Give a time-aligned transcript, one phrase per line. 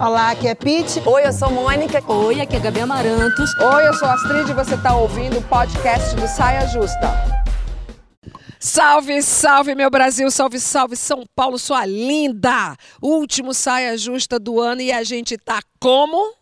[0.00, 1.00] Olá, aqui é Pete.
[1.06, 2.02] Oi, eu sou Mônica.
[2.12, 3.50] Oi, aqui é Gabi Amarantos.
[3.58, 7.34] Oi, eu sou Astrid e você está ouvindo o podcast do Saia Justa.
[8.66, 12.74] Salve, salve, meu Brasil, salve, salve, São Paulo, sua linda!
[13.02, 16.34] Último saia justa do ano e a gente tá como?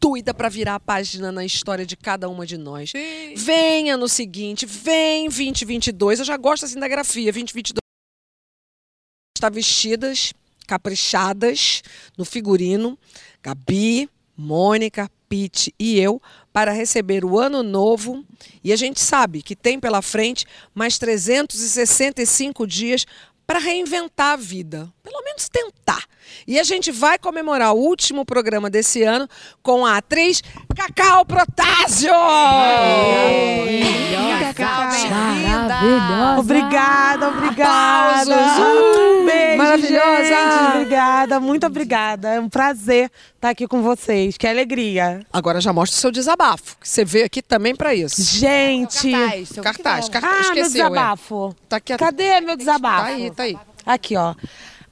[0.00, 2.92] Doida para virar a página na história de cada uma de nós.
[2.92, 3.34] Sim.
[3.36, 6.20] Venha no seguinte, vem 2022.
[6.20, 7.78] Eu já gosto assim da grafia, 2022.
[9.36, 10.32] Está vestidas,
[10.70, 11.82] caprichadas
[12.16, 12.96] no figurino.
[13.42, 16.22] Gabi, Mônica, Pete e eu
[16.52, 18.24] para receber o ano novo.
[18.62, 23.04] E a gente sabe que tem pela frente mais 365 dias
[23.50, 26.04] para reinventar a vida, pelo menos tentar.
[26.46, 29.28] E a gente vai comemorar o último programa desse ano
[29.60, 30.40] com a atriz
[30.76, 32.12] Cacau Protásio!
[35.20, 36.38] Maravilhosa!
[36.38, 38.36] Obrigada, obrigada!
[38.36, 40.24] Uh, Beijo, maravilhosa!
[40.24, 42.28] Gente, obrigada, muito obrigada.
[42.28, 44.36] É um prazer estar aqui com vocês.
[44.36, 45.26] Que alegria.
[45.32, 48.22] Agora já mostra o seu desabafo, que você veio aqui também para isso.
[48.22, 49.10] Gente!
[49.62, 50.86] Cartaz, cartaz, Ah, meu esqueceu.
[50.86, 50.90] é.
[50.90, 51.56] desabafo.
[51.68, 53.02] Tá aqui Cadê meu desabafo?
[53.02, 53.56] Tá aí, tá aí.
[53.86, 54.34] Aqui, ó.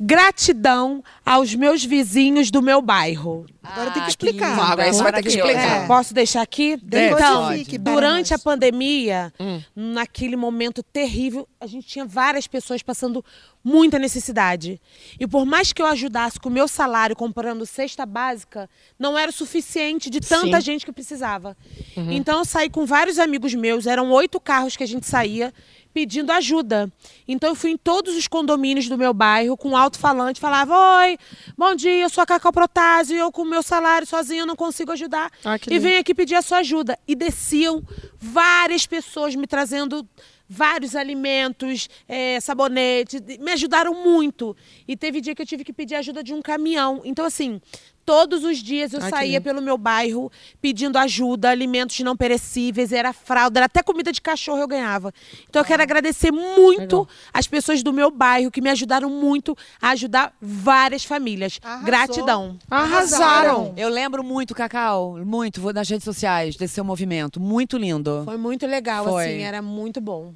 [0.01, 3.45] Gratidão aos meus vizinhos do meu bairro.
[3.65, 4.51] Agora tem que explicar.
[4.51, 4.63] lindo.
[4.63, 5.83] Agora você vai ter que explicar.
[5.83, 5.87] É.
[5.89, 6.77] Posso deixar aqui?
[6.81, 7.15] Deve.
[7.15, 9.61] Então, para durante a pandemia, Hum.
[9.75, 13.25] naquele momento terrível, a gente tinha várias pessoas passando
[13.63, 14.81] muita necessidade.
[15.19, 19.31] E por mais que eu ajudasse com o meu salário comprando cesta básica, não era
[19.31, 20.65] o suficiente de tanta Sim.
[20.65, 21.57] gente que precisava.
[21.97, 22.13] Uhum.
[22.13, 25.53] Então eu saí com vários amigos meus, eram oito carros que a gente saía
[25.93, 26.91] pedindo ajuda.
[27.27, 31.19] Então eu fui em todos os condomínios do meu bairro com alto-falante, falava: "Oi,
[31.57, 34.57] bom dia, eu sou a Cacau Protásio, eu com o meu salário sozinha eu não
[34.57, 35.31] consigo ajudar".
[35.45, 35.83] Ah, e lindo.
[35.83, 36.99] venho aqui pedir a sua ajuda.
[37.07, 37.83] E desciam
[38.19, 40.07] várias pessoas me trazendo
[40.49, 44.57] vários alimentos, eh, sabonete, me ajudaram muito.
[44.87, 47.03] E teve dia que eu tive que pedir ajuda de um caminhão.
[47.05, 47.61] Então, assim,
[48.09, 53.13] todos os dias eu Ai, saía pelo meu bairro pedindo ajuda, alimentos não perecíveis, era
[53.13, 55.13] fralda, era até comida de cachorro eu ganhava.
[55.47, 57.09] Então, eu quero agradecer muito Legal.
[57.35, 61.61] as pessoas do meu bairro que me ajudaram muito a ajudar várias famílias.
[61.63, 61.85] Arrasou.
[61.85, 62.59] Gratidão.
[62.71, 63.75] Arrasaram!
[63.77, 67.39] Eu lembro muito, Cacau, muito, vou nas redes sociais desse seu movimento.
[67.39, 68.23] Muito lindo.
[68.25, 69.27] Foi muito legal, Foi.
[69.27, 70.33] assim, era muito bom.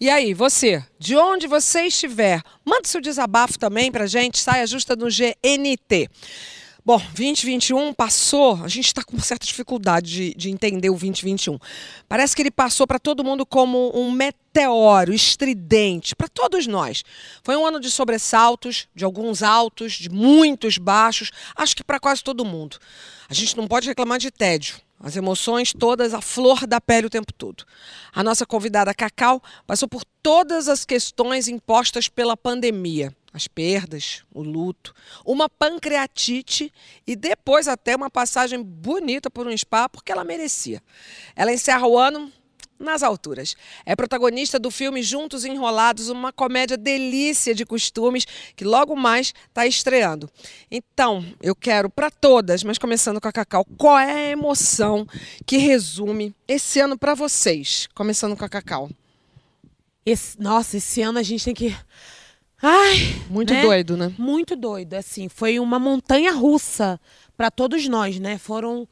[0.00, 4.94] E aí, você, de onde você estiver, manda seu desabafo também pra gente, saia justa
[4.94, 6.08] no GNT.
[6.82, 11.58] Bom, 2021 passou, a gente está com certa dificuldade de, de entender o 2021.
[12.08, 17.02] Parece que ele passou para todo mundo como um meteoro estridente, para todos nós.
[17.44, 22.24] Foi um ano de sobressaltos, de alguns altos, de muitos baixos, acho que para quase
[22.24, 22.78] todo mundo.
[23.28, 24.76] A gente não pode reclamar de tédio.
[25.02, 27.64] As emoções todas à flor da pele o tempo todo.
[28.12, 33.14] A nossa convidada Cacau passou por todas as questões impostas pela pandemia.
[33.32, 34.92] As perdas, o luto,
[35.24, 36.72] uma pancreatite
[37.06, 40.82] e depois até uma passagem bonita por um spa, porque ela merecia.
[41.36, 42.32] Ela encerra o ano
[42.76, 43.54] nas alturas.
[43.84, 48.26] É protagonista do filme Juntos Enrolados, uma comédia delícia de costumes
[48.56, 50.28] que logo mais está estreando.
[50.70, 55.06] Então, eu quero para todas, mas começando com a Cacau, qual é a emoção
[55.46, 57.86] que resume esse ano para vocês?
[57.94, 58.90] Começando com a Cacau.
[60.04, 61.76] Esse- nossa, esse ano a gente tem que.
[62.62, 63.22] Ai!
[63.28, 63.62] Muito né?
[63.62, 64.12] doido, né?
[64.18, 64.94] Muito doido.
[64.94, 67.00] Assim, foi uma montanha russa
[67.36, 68.38] para todos nós, né?
[68.38, 68.86] Foram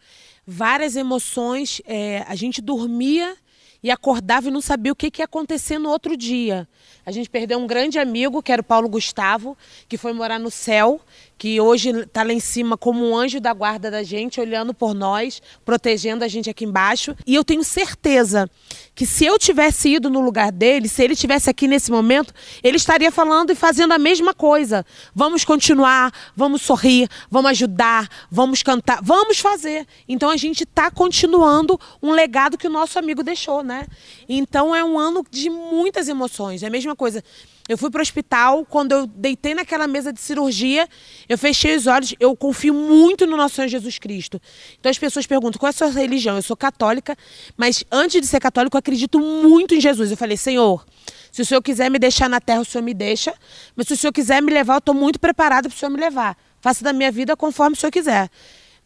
[0.46, 1.82] várias emoções.
[1.86, 3.36] é, a gente dormia
[3.82, 6.68] e acordava e não sabia o que, que ia acontecer no outro dia.
[7.06, 9.56] A gente perdeu um grande amigo, que era o Paulo Gustavo,
[9.88, 11.00] que foi morar no céu,
[11.38, 14.92] que hoje está lá em cima como um anjo da guarda da gente, olhando por
[14.92, 17.16] nós, protegendo a gente aqui embaixo.
[17.24, 18.50] E eu tenho certeza
[18.94, 22.76] que se eu tivesse ido no lugar dele, se ele tivesse aqui nesse momento, ele
[22.76, 24.84] estaria falando e fazendo a mesma coisa.
[25.14, 29.86] Vamos continuar, vamos sorrir, vamos ajudar, vamos cantar, vamos fazer.
[30.08, 33.86] Então a gente está continuando um legado que o nosso amigo deixou, né?
[34.28, 36.62] Então é um ano de muitas emoções.
[36.62, 37.22] É a mesma coisa.
[37.68, 40.88] Eu fui para o hospital, quando eu deitei naquela mesa de cirurgia,
[41.28, 44.40] eu fechei os olhos, eu confio muito no nosso Senhor Jesus Cristo.
[44.80, 46.36] Então as pessoas perguntam, qual é a sua religião?
[46.36, 47.14] Eu sou católica,
[47.58, 50.10] mas antes de ser católico, eu acredito muito em Jesus.
[50.10, 50.84] Eu falei, Senhor,
[51.30, 53.34] se o Senhor quiser me deixar na terra, o Senhor me deixa,
[53.76, 56.00] mas se o Senhor quiser me levar, eu estou muito preparada para o Senhor me
[56.00, 56.38] levar.
[56.62, 58.30] Faça da minha vida conforme o Senhor quiser.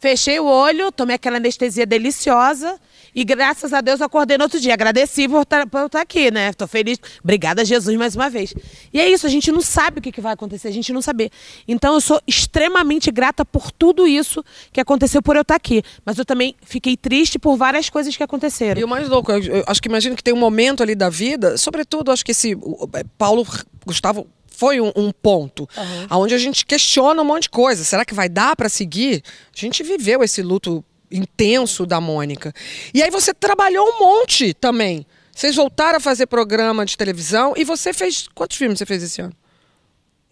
[0.01, 2.81] Fechei o olho, tomei aquela anestesia deliciosa
[3.15, 4.75] e graças a Deus eu acordei no outro dia.
[4.75, 6.53] Agradeci por estar, por estar aqui, né?
[6.53, 6.99] Tô feliz.
[7.23, 8.55] Obrigada, Jesus, mais uma vez.
[8.93, 11.03] E é isso, a gente não sabe o que, que vai acontecer, a gente não
[11.03, 11.31] sabe.
[11.69, 15.83] Então eu sou extremamente grata por tudo isso que aconteceu por eu estar aqui.
[16.05, 18.81] Mas eu também fiquei triste por várias coisas que aconteceram.
[18.81, 21.09] E o mais louco, eu, eu acho que imagino que tem um momento ali da
[21.09, 23.47] vida, sobretudo, acho que esse o- o- Paulo
[23.85, 25.69] Gustavo foi um, um ponto
[26.11, 27.83] onde a gente questiona um monte de coisa.
[27.85, 29.23] Será que vai dar para seguir?
[29.57, 32.53] A gente viveu esse luto intenso da Mônica.
[32.93, 35.07] E aí você trabalhou um monte também.
[35.35, 38.29] Vocês voltaram a fazer programa de televisão e você fez.
[38.35, 39.33] Quantos filmes você fez esse ano?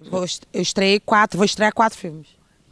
[0.00, 2.28] Vou Eu estreiei quatro, vou estrear quatro filmes.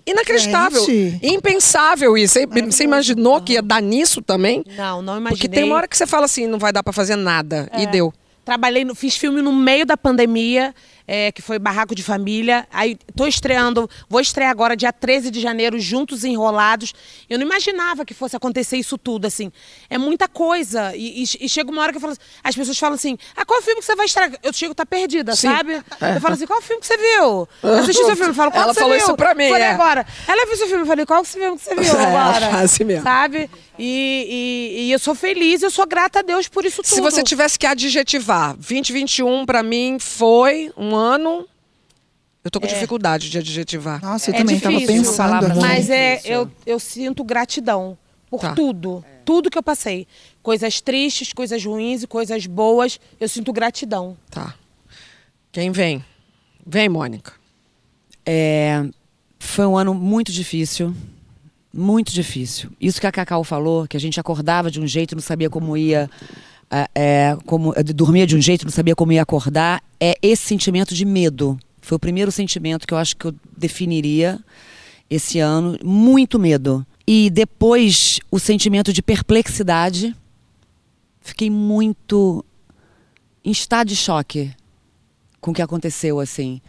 [0.06, 0.84] Inacreditável.
[0.84, 1.26] Gente.
[1.26, 2.34] Impensável isso.
[2.34, 4.64] Você, você imaginou que ia dar nisso também?
[4.76, 5.30] Não, não imaginei.
[5.30, 7.70] Porque tem uma hora que você fala assim, não vai dar pra fazer nada.
[7.76, 8.12] E deu.
[8.44, 10.74] Trabalhei, no, fiz filme no meio da pandemia,
[11.08, 12.68] é, que foi Barraco de Família.
[12.70, 16.92] Aí tô estreando, vou estrear agora dia 13 de janeiro, Juntos Enrolados.
[17.30, 19.50] Eu não imaginava que fosse acontecer isso tudo, assim.
[19.88, 20.94] É muita coisa.
[20.94, 22.14] E, e- e chega uma hora que eu falo
[22.44, 24.30] as pessoas falam assim, ah, qual filme que você vai estrear?
[24.42, 25.48] Eu chego, tá perdida, Sim.
[25.48, 25.74] sabe?
[26.14, 27.48] Eu falo assim, qual filme que você viu?
[27.62, 29.04] Eu assisti seu filme, eu falo, qual Ela que você falou viu?
[29.06, 29.70] isso pra mim, Falei é.
[29.70, 30.06] agora.
[30.26, 32.50] Ela viu seu filme, eu falei, qual que filme que você viu É, agora?
[32.50, 33.02] faz assim mesmo.
[33.02, 33.50] Sabe?
[33.78, 36.94] E, e- e eu sou feliz, eu sou grata a Deus por isso tudo.
[36.94, 41.46] Se você tivesse que adjetivar, 2021 pra mim foi um ano.
[42.44, 44.00] Eu tô com dificuldade de adjetivar.
[44.02, 45.60] Nossa, eu É também difícil, pensando palavras aqui.
[45.60, 47.96] Mas é, eu, eu sinto gratidão
[48.30, 48.54] por Tá.
[48.54, 49.04] tudo.
[49.24, 50.06] Tudo que eu passei.
[50.42, 52.98] Coisas tristes, coisas ruins e coisas boas.
[53.20, 54.16] Eu sinto gratidão.
[54.30, 54.54] Tá.
[55.52, 56.02] Quem vem?
[56.66, 57.32] Vem, Mônica.
[58.24, 58.84] É,
[59.38, 60.94] foi um ano muito difícil.
[61.72, 62.70] Muito difícil.
[62.80, 65.76] Isso que a Cacau falou, que a gente acordava de um jeito, não sabia como
[65.76, 66.08] ia.
[66.70, 69.82] É, é, como, dormia de um jeito, não sabia como ia acordar.
[70.00, 71.58] É esse sentimento de medo.
[71.80, 74.38] Foi o primeiro sentimento que eu acho que eu definiria
[75.08, 75.78] esse ano.
[75.82, 76.86] Muito medo.
[77.06, 80.14] E depois o sentimento de perplexidade.
[81.20, 82.44] Fiquei muito
[83.44, 84.50] em estado de choque
[85.40, 86.60] com o que aconteceu, assim.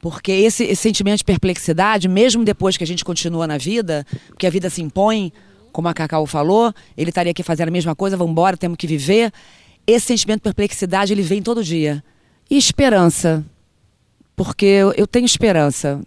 [0.00, 4.46] Porque esse, esse sentimento de perplexidade, mesmo depois que a gente continua na vida, porque
[4.46, 5.32] a vida se impõe,
[5.76, 8.86] como a Cacau falou, ele estaria aqui fazendo a mesma coisa, vamos embora, temos que
[8.86, 9.30] viver.
[9.86, 12.02] Esse sentimento de perplexidade, ele vem todo dia.
[12.50, 13.44] E esperança.
[14.34, 16.00] Porque eu, eu tenho esperança.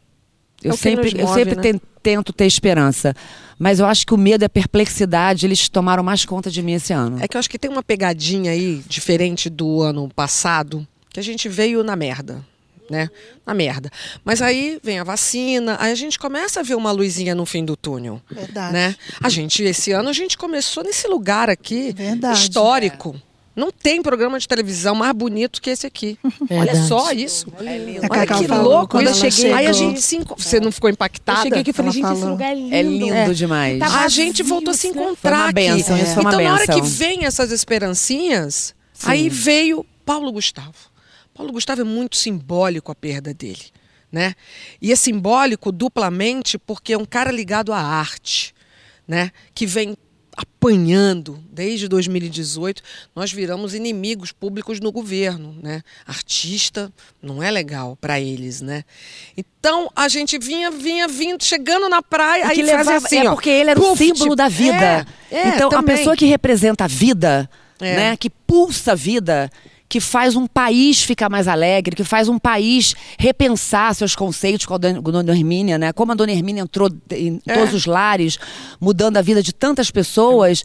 [0.63, 1.61] Eu É o que sempre, nos eu move, sempre né?
[1.61, 3.13] ten- tento ter esperança.
[3.59, 6.73] Mas eu acho que o medo e a perplexidade, eles tomaram mais conta de mim
[6.73, 7.17] esse ano.
[7.21, 11.23] É que eu acho que tem uma pegadinha aí, diferente do ano passado, que a
[11.23, 12.43] gente veio na merda.
[12.89, 13.09] Né?
[13.45, 13.91] Na merda.
[14.25, 17.63] Mas aí vem a vacina, aí a gente começa a ver uma luzinha no fim
[17.63, 18.19] do túnel.
[18.31, 18.73] Verdade.
[18.73, 18.95] Né?
[19.21, 22.39] A gente, esse ano, a gente começou nesse lugar aqui, Verdade.
[22.39, 23.15] histórico.
[23.55, 26.17] Não tem programa de televisão mais bonito que esse aqui.
[26.49, 27.45] Olha só isso.
[27.57, 29.21] A Olha Cacau que falou louco quando isso.
[29.21, 29.55] ela chegou.
[29.57, 31.41] Aí a gente se enco- Você não ficou Eu impactada?
[31.41, 32.29] cheguei aqui e falei, gente, esse falou.
[32.29, 32.73] lugar é lindo.
[32.75, 32.81] É
[33.23, 33.77] lindo demais.
[33.79, 34.93] Tá a vazio, gente voltou a se né?
[34.93, 36.03] encontrar Foi uma bênção, aqui.
[36.05, 40.73] isso foi uma então, na hora que vem essas esperancinhas, aí veio Paulo Gustavo.
[41.39, 43.67] Paulo Gustavo é muito simbólico a perda dele,
[44.11, 44.35] né?
[44.81, 48.53] E é simbólico duplamente porque é um cara ligado à arte,
[49.07, 49.31] né?
[49.55, 49.95] Que vem
[50.35, 52.81] apanhando desde 2018,
[53.15, 55.81] nós viramos inimigos públicos no governo, né?
[56.05, 56.91] Artista
[57.21, 58.83] não é legal para eles, né?
[59.37, 63.17] Então a gente vinha, vinha, vindo, chegando na praia, E aí que fazia levava, assim,
[63.19, 65.07] é ó, porque ele era o puf, símbolo tipo, da vida.
[65.31, 65.95] é, é, então, também.
[65.95, 67.49] a pessoa que representa a vida,
[67.79, 67.95] É.
[67.95, 69.49] né, que pulsa a vida,
[69.89, 74.75] que faz um país ficar mais alegre, que faz um país repensar seus conceitos com
[74.75, 75.91] a Dona Hermínia, né?
[75.91, 77.55] Como a Dona Hermínia entrou em É.
[77.55, 78.37] todos os lares,
[78.79, 80.63] mudando a vida de tantas pessoas.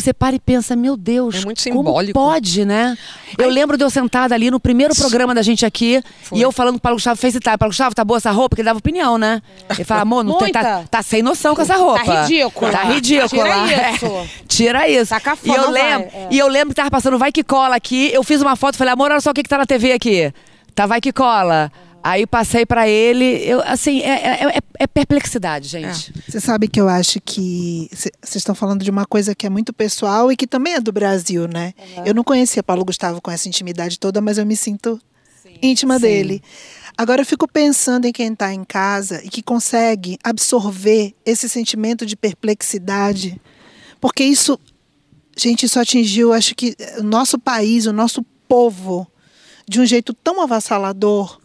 [0.00, 2.12] Você para e pensa, meu Deus, É muito como simbólico.
[2.12, 2.96] pode, né?
[3.38, 6.38] Eu lembro de eu sentada ali no primeiro programa da gente aqui Foi.
[6.38, 8.54] e eu falando com o Paulo Gustavo, fez Paulo Gustavo, tá boa essa roupa?
[8.56, 9.40] Que ele dava opinião, né?
[9.70, 12.04] Ele fala, amor, não tem, tá, tá sem noção com essa roupa.
[12.04, 12.70] Tá ridícula.
[12.70, 13.28] Tá ridícula.
[13.28, 14.06] Tira isso.
[14.06, 14.28] É.
[14.46, 15.10] Tira isso.
[15.10, 15.82] Tá e, cafona, eu vai.
[15.82, 16.28] lembro, É.
[16.30, 18.10] e eu lembro que tava passando Vai Que Cola aqui.
[18.12, 19.92] Eu fiz uma foto e falei, amor, olha só o que, que tá na TV
[19.92, 20.32] aqui.
[20.74, 21.70] Tá Vai Que Cola.
[22.08, 23.24] Aí passei pra ele.
[23.44, 26.12] Eu, assim, é, é- é- é perplexidade, gente.
[26.28, 29.72] Você sabe que eu acho que vocês estão falando de uma coisa que é muito
[29.72, 31.74] pessoal e que também é do Brasil, né?
[32.04, 35.00] Eu não conhecia Paulo Gustavo com essa intimidade toda, mas eu me sinto
[35.60, 36.40] íntima dele.
[36.96, 42.06] Agora eu fico pensando em quem está em casa e que consegue absorver esse sentimento
[42.06, 43.40] de perplexidade,
[44.00, 44.58] porque isso,
[45.36, 49.06] gente, isso atingiu, acho que o nosso país, o nosso povo,
[49.68, 51.40] de um jeito tão avassalador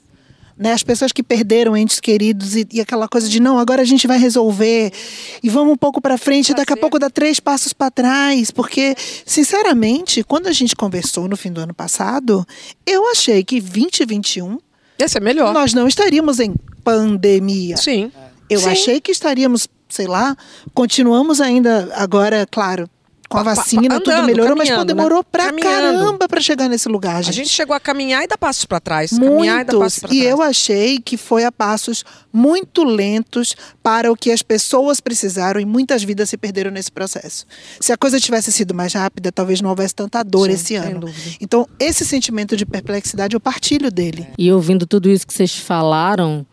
[0.61, 0.73] né?
[0.73, 4.05] As pessoas que perderam entes queridos e, e aquela coisa de não, agora a gente
[4.05, 4.93] vai resolver
[5.41, 8.95] e vamos um pouco para frente, daqui a pouco dá três passos para trás, porque
[9.25, 12.45] sinceramente, quando a gente conversou no fim do ano passado,
[12.85, 14.59] eu achei que 2021
[14.99, 15.51] Esse é melhor.
[15.51, 16.53] nós não estaríamos em
[16.83, 17.75] pandemia.
[17.75, 18.11] Sim.
[18.47, 18.69] Eu Sim.
[18.69, 20.37] achei que estaríamos, sei lá,
[20.75, 22.87] continuamos ainda agora, claro,
[23.31, 24.85] com a vacina tudo andando, melhorou, mas pô, né?
[24.85, 25.69] demorou pra Caminhando.
[25.99, 27.35] caramba pra chegar nesse lugar, A gente.
[27.35, 29.11] gente chegou a caminhar e dar passos para trás.
[29.11, 29.79] Caminhar e dar Muitos.
[29.79, 30.31] passos para E trás.
[30.31, 35.65] eu achei que foi a passos muito lentos para o que as pessoas precisaram e
[35.65, 37.45] muitas vidas se perderam nesse processo.
[37.79, 40.99] Se a coisa tivesse sido mais rápida, talvez não houvesse tanta dor Sim, esse ano.
[41.01, 41.37] dúvida.
[41.41, 44.27] Então, esse sentimento de perplexidade eu partilho dele.
[44.37, 46.45] E ouvindo tudo isso que vocês falaram,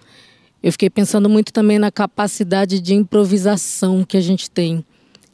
[0.63, 4.85] eu fiquei pensando muito também na capacidade de improvisação que a gente tem.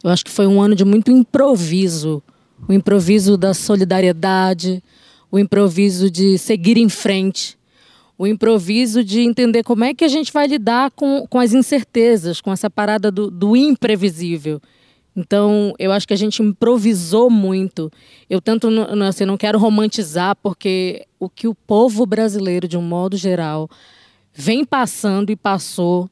[0.05, 2.23] Eu acho que foi um ano de muito improviso.
[2.69, 4.83] O improviso da solidariedade,
[5.33, 7.57] o improviso de seguir em frente,
[8.19, 12.41] o improviso de entender como é que a gente vai lidar com, com as incertezas,
[12.43, 14.61] com essa parada do, do imprevisível.
[15.17, 17.91] Então, eu acho que a gente improvisou muito.
[18.29, 22.83] Eu tanto não, assim, não quero romantizar, porque o que o povo brasileiro, de um
[22.83, 23.71] modo geral,
[24.35, 26.11] vem passando e passou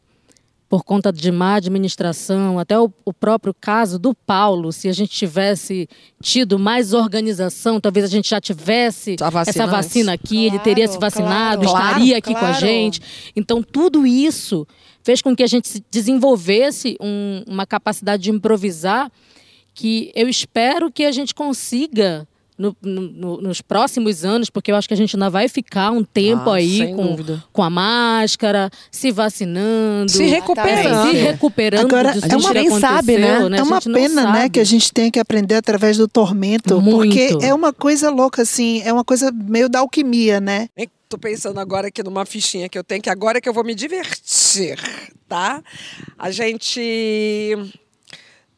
[0.72, 5.10] por conta de má administração, até o, o, próprio caso do Paulo, se a gente
[5.10, 5.86] tivesse
[6.18, 11.66] tido mais organização, talvez a gente já tivesse essa vacina aqui, ele teria se vacinado,
[11.66, 12.58] claro, estaria aqui com a claro.
[12.58, 13.02] gente.
[13.36, 14.66] Então, tudo isso
[15.02, 19.12] fez com que a gente se desenvolvesse um- uma capacidade de improvisar
[19.74, 22.26] que eu espero que a gente consiga
[22.62, 25.90] no- no- no- nos próximos anos, porque eu acho que a gente ainda vai ficar
[25.90, 27.42] um tempo Ah, aí com, dúvida.
[27.52, 31.10] com a máscara, se vacinando, Se recuperando.
[31.10, 33.48] se recuperando Agora, é que uma- nem sabe, né?
[33.48, 33.58] né?
[33.58, 37.44] É uma pena, né, que a gente tenha que aprender através do tormento, porque Muito.
[37.44, 40.68] é uma coisa louca, assim, é uma coisa meio da alquimia, né?
[40.76, 43.52] Hein, Tô pensando agora aqui numa fichinha que eu tenho, que agora é que eu
[43.52, 44.78] vou me divertir,
[45.28, 45.62] tá?
[46.18, 47.54] A gente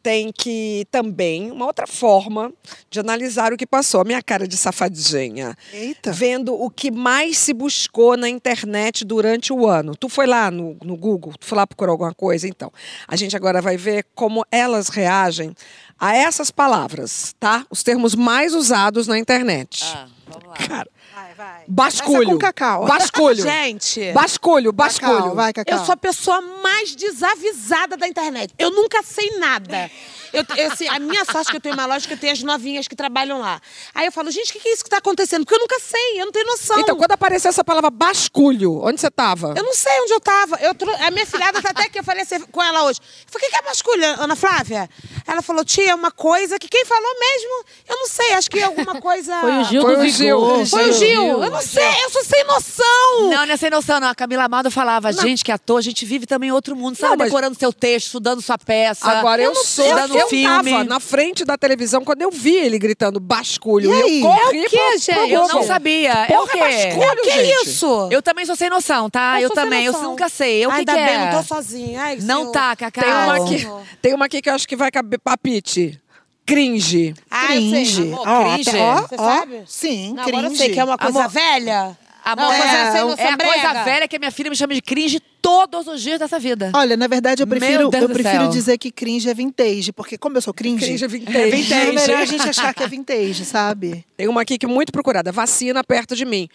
[0.05, 2.53] tem que também, uma outra forma
[2.91, 4.03] de analisar o que passou.
[4.03, 5.57] A minha cara de safadinha.
[5.73, 6.13] Eita.
[6.13, 9.97] Vendo o que mais se buscou na internet durante o ano.
[9.97, 11.33] Tu foi lá no, no Google?
[11.41, 12.47] Tu foi lá procurar alguma coisa?
[12.47, 12.71] Então,
[13.09, 15.55] a gente agora vai ver como elas reagem
[15.99, 17.65] a essas palavras, tá?
[17.71, 19.83] Os termos mais usados na internet.
[20.27, 20.55] vamos lá.
[20.69, 20.91] Cara,
[21.37, 22.13] Vai, basculho.
[22.29, 22.85] Começa com cacau.
[22.95, 23.43] Basculho.
[23.43, 25.13] Gente, Basculho, basculho.
[25.17, 25.79] Cacau, vai, Cacau.
[25.79, 28.55] eu sou a pessoa mais desavisada da internet.
[28.59, 29.91] Eu nunca sei nada.
[30.33, 32.33] Eu, eu, assim, a minha sorte é que eu tenho uma loja que eu tenho
[32.33, 33.61] as novinhas que trabalham lá.
[33.95, 35.45] Aí eu falo, gente, o que, que é isso que está acontecendo?
[35.45, 36.79] Porque eu nunca sei, eu não tenho noção.
[36.81, 39.55] Então, quando apareceu essa palavra basculho, onde você tava?
[39.57, 40.57] Eu não sei onde eu tava.
[40.57, 42.99] Eu trou- A minha filhada tá até aqui, eu falei assim com ela hoje.
[43.01, 44.91] Eu falei, o que que é basculho, Ana Flávia?
[45.25, 48.59] Ela falou, tia, é uma coisa que quem falou mesmo, eu não sei, acho que
[48.59, 49.41] é alguma coisa...
[49.41, 50.67] Foi o Gil Foi do o Gil.
[50.67, 51.24] Foi o Gil.
[51.31, 53.31] Eu não sei, eu sou sem noção.
[53.31, 54.09] Não, não é sem noção, não.
[54.09, 57.11] A Camila Amado falava, gente, que ator, a gente vive também em outro mundo, sabe?
[57.13, 59.07] Não, mas- Decorando seu texto, estudando sua peça.
[59.09, 60.71] Agora eu, não sou, sei, dando eu filme.
[60.71, 63.93] tava na frente da televisão quando eu vi ele gritando basculho.
[63.93, 64.21] E E, aí?
[64.23, 65.31] eu corri É o quê, pro gente?
[65.33, 66.13] Eu não sabia.
[66.13, 66.59] é o Porra, quê?
[66.59, 67.69] basculho, que gente.
[67.69, 68.09] isso?
[68.11, 69.41] Eu também sou sem noção, tá?
[69.41, 69.85] Eu, sem também.
[69.87, 70.65] Eu nunca sei.
[70.65, 71.31] Eu, o que, Ainda que bem, é?
[71.33, 72.01] não tô sozinha.
[72.03, 72.53] Ai, Não senhor.
[72.53, 73.03] tá, Cacau.
[73.05, 73.69] Tem uma aqui,
[74.03, 76.01] tem uma aqui que eu acho que vai caber papite.
[76.47, 77.15] Cringe.
[77.31, 77.47] Ah.
[77.47, 78.03] Cringe.
[78.03, 78.71] amor, cringe.
[78.71, 79.63] até- ó, Você ó, sabe?
[79.67, 80.39] Sim, Não, cringe.
[80.39, 81.31] agora eu sei que é uma coisa Amor.
[81.31, 81.99] velha.
[82.25, 84.73] Amor, Não, é, mas é é a coisa velha que a minha filha me chama
[84.73, 86.73] de cringe todos os dias dessa vida.
[86.75, 90.41] Olha, na verdade, eu prefiro, eu prefiro dizer que cringe é vintage, porque como eu
[90.41, 91.39] sou cringe, Cringe é vintage.
[91.39, 91.89] é vintage.
[91.89, 94.07] É melhor a gente achar que é vintage, sabe?
[94.17, 95.31] Tem uma aqui que é muito procurada.
[95.31, 96.49] Vacina perto de mim.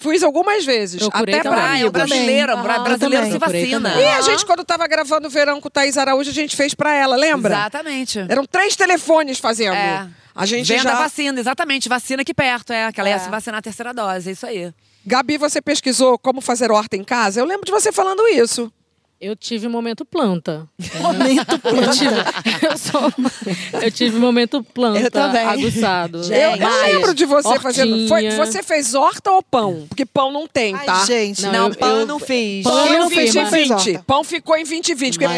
[0.00, 1.00] Fiz algumas vezes.
[1.02, 1.64] Procurei até pra também.
[1.64, 2.82] Ah, é o amigos.
[2.82, 3.30] brasileiro.
[3.30, 3.94] Se vacina.
[4.00, 6.72] E a gente, quando tava gravando o verão com o Thaís Araújo, a gente fez
[6.72, 7.52] pra ela, lembra?
[7.54, 8.18] Exatamente.
[8.20, 9.74] Eram três telefones fazendo.
[9.74, 10.08] É.
[10.34, 10.94] A gente Venda já...
[10.94, 11.90] vacina, exatamente.
[11.90, 12.90] Vacina aqui perto, é.
[12.90, 14.72] Que ela ia se vacinar a terceira dose, é isso aí.
[15.06, 17.40] Gabi, você pesquisou como fazer horta em casa?
[17.40, 18.72] Eu lembro de você falando isso.
[19.20, 20.66] Eu tive um momento planta.
[20.98, 25.42] Momento Eu tive, eu sou- eu tive um momento planta Eu também.
[25.44, 26.20] aguçado.
[26.32, 28.08] Eu, eu lembro de você fazendo.
[28.08, 28.46] Foi- Hortinha.
[28.46, 29.84] você fez horta ou pão?
[29.90, 31.04] Porque pão não tem, Ai, tá?
[31.04, 31.42] gente.
[31.42, 32.64] Não, Não, eu- pão eu- não fiz.
[32.64, 33.70] Pão eu não fiz fiz, em mas- 20.
[33.72, 34.04] horta.
[34.06, 35.12] Pão ficou em 20 e 20.
[35.14, 35.36] Porque Mas-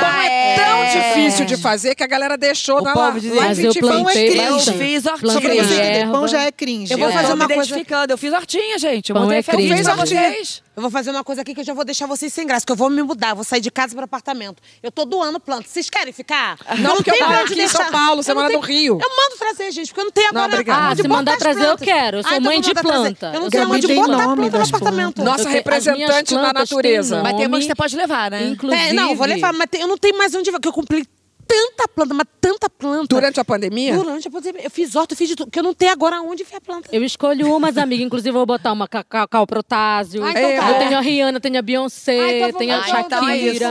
[0.00, 1.14] pão é tão é.
[1.14, 3.76] difícil de fazer que a galera deixou O na lá, dizia- em Mas eu 20
[3.76, 3.90] e 20.
[3.90, 4.42] plantei cringe.
[4.70, 6.08] Eu fiz Plantei hortinha.
[6.10, 6.92] pão já é cringe.
[6.92, 7.12] Eu vou É.
[7.12, 7.84] fazer tô uma coisa-.
[8.08, 9.10] Eu fiz hortinha, gente.
[9.10, 9.84] Eu Pão é feliz cringe.
[9.84, 10.62] pra vocês.
[10.76, 12.70] Eu vou fazer uma coisa aqui que eu já vou deixar vocês sem graça, que
[12.72, 14.62] eu vou me mudar, vou sair de casa para apartamento.
[14.82, 15.68] Eu tô doando planta.
[15.68, 16.56] Vocês querem ficar?
[16.78, 17.90] Não, porque eu moro aqui em São deixar.
[17.92, 18.98] Paulo, você Eu não mora no tenho- Rio.
[19.02, 20.80] Eu mando trazer, gente, porque eu não tenho Não, agora obrigada.
[20.92, 21.84] onde Ah, se mandar trazer, eu plantas.
[21.88, 22.16] quero.
[22.18, 23.14] Eu sou Ah, então mãe vou de mandar trazer.
[23.16, 23.36] planta.
[23.36, 25.14] Eu não tenho onde tem botar planta no das apartamento.
[25.16, 25.24] plantas.
[25.44, 27.22] Nossa representante da plantas natureza.
[27.22, 28.46] Vai ter uma que você pode levar, né?
[28.48, 30.50] Inclusive, É, não, vou levar, mas tem- eu não tenho mais onde.
[30.60, 31.04] Que eu comprei
[31.50, 33.06] tanta planta, mas tanta planta.
[33.08, 33.96] Durante a pandemia?
[33.96, 34.62] Durante a pandemia.
[34.62, 36.88] Eu fiz horta, eu fiz de tudo, porque eu não tenho agora onde enfiar planta.
[36.92, 40.22] Eu escolho umas amigas, inclusive eu vou botar uma Cacau Cacau Protásio.
[40.24, 40.74] Ah, então eu tá.
[40.78, 43.20] tenho a Rihanna, tenho a Beyoncé, Ah, então tenho a Shakira.
[43.20, 43.68] que eu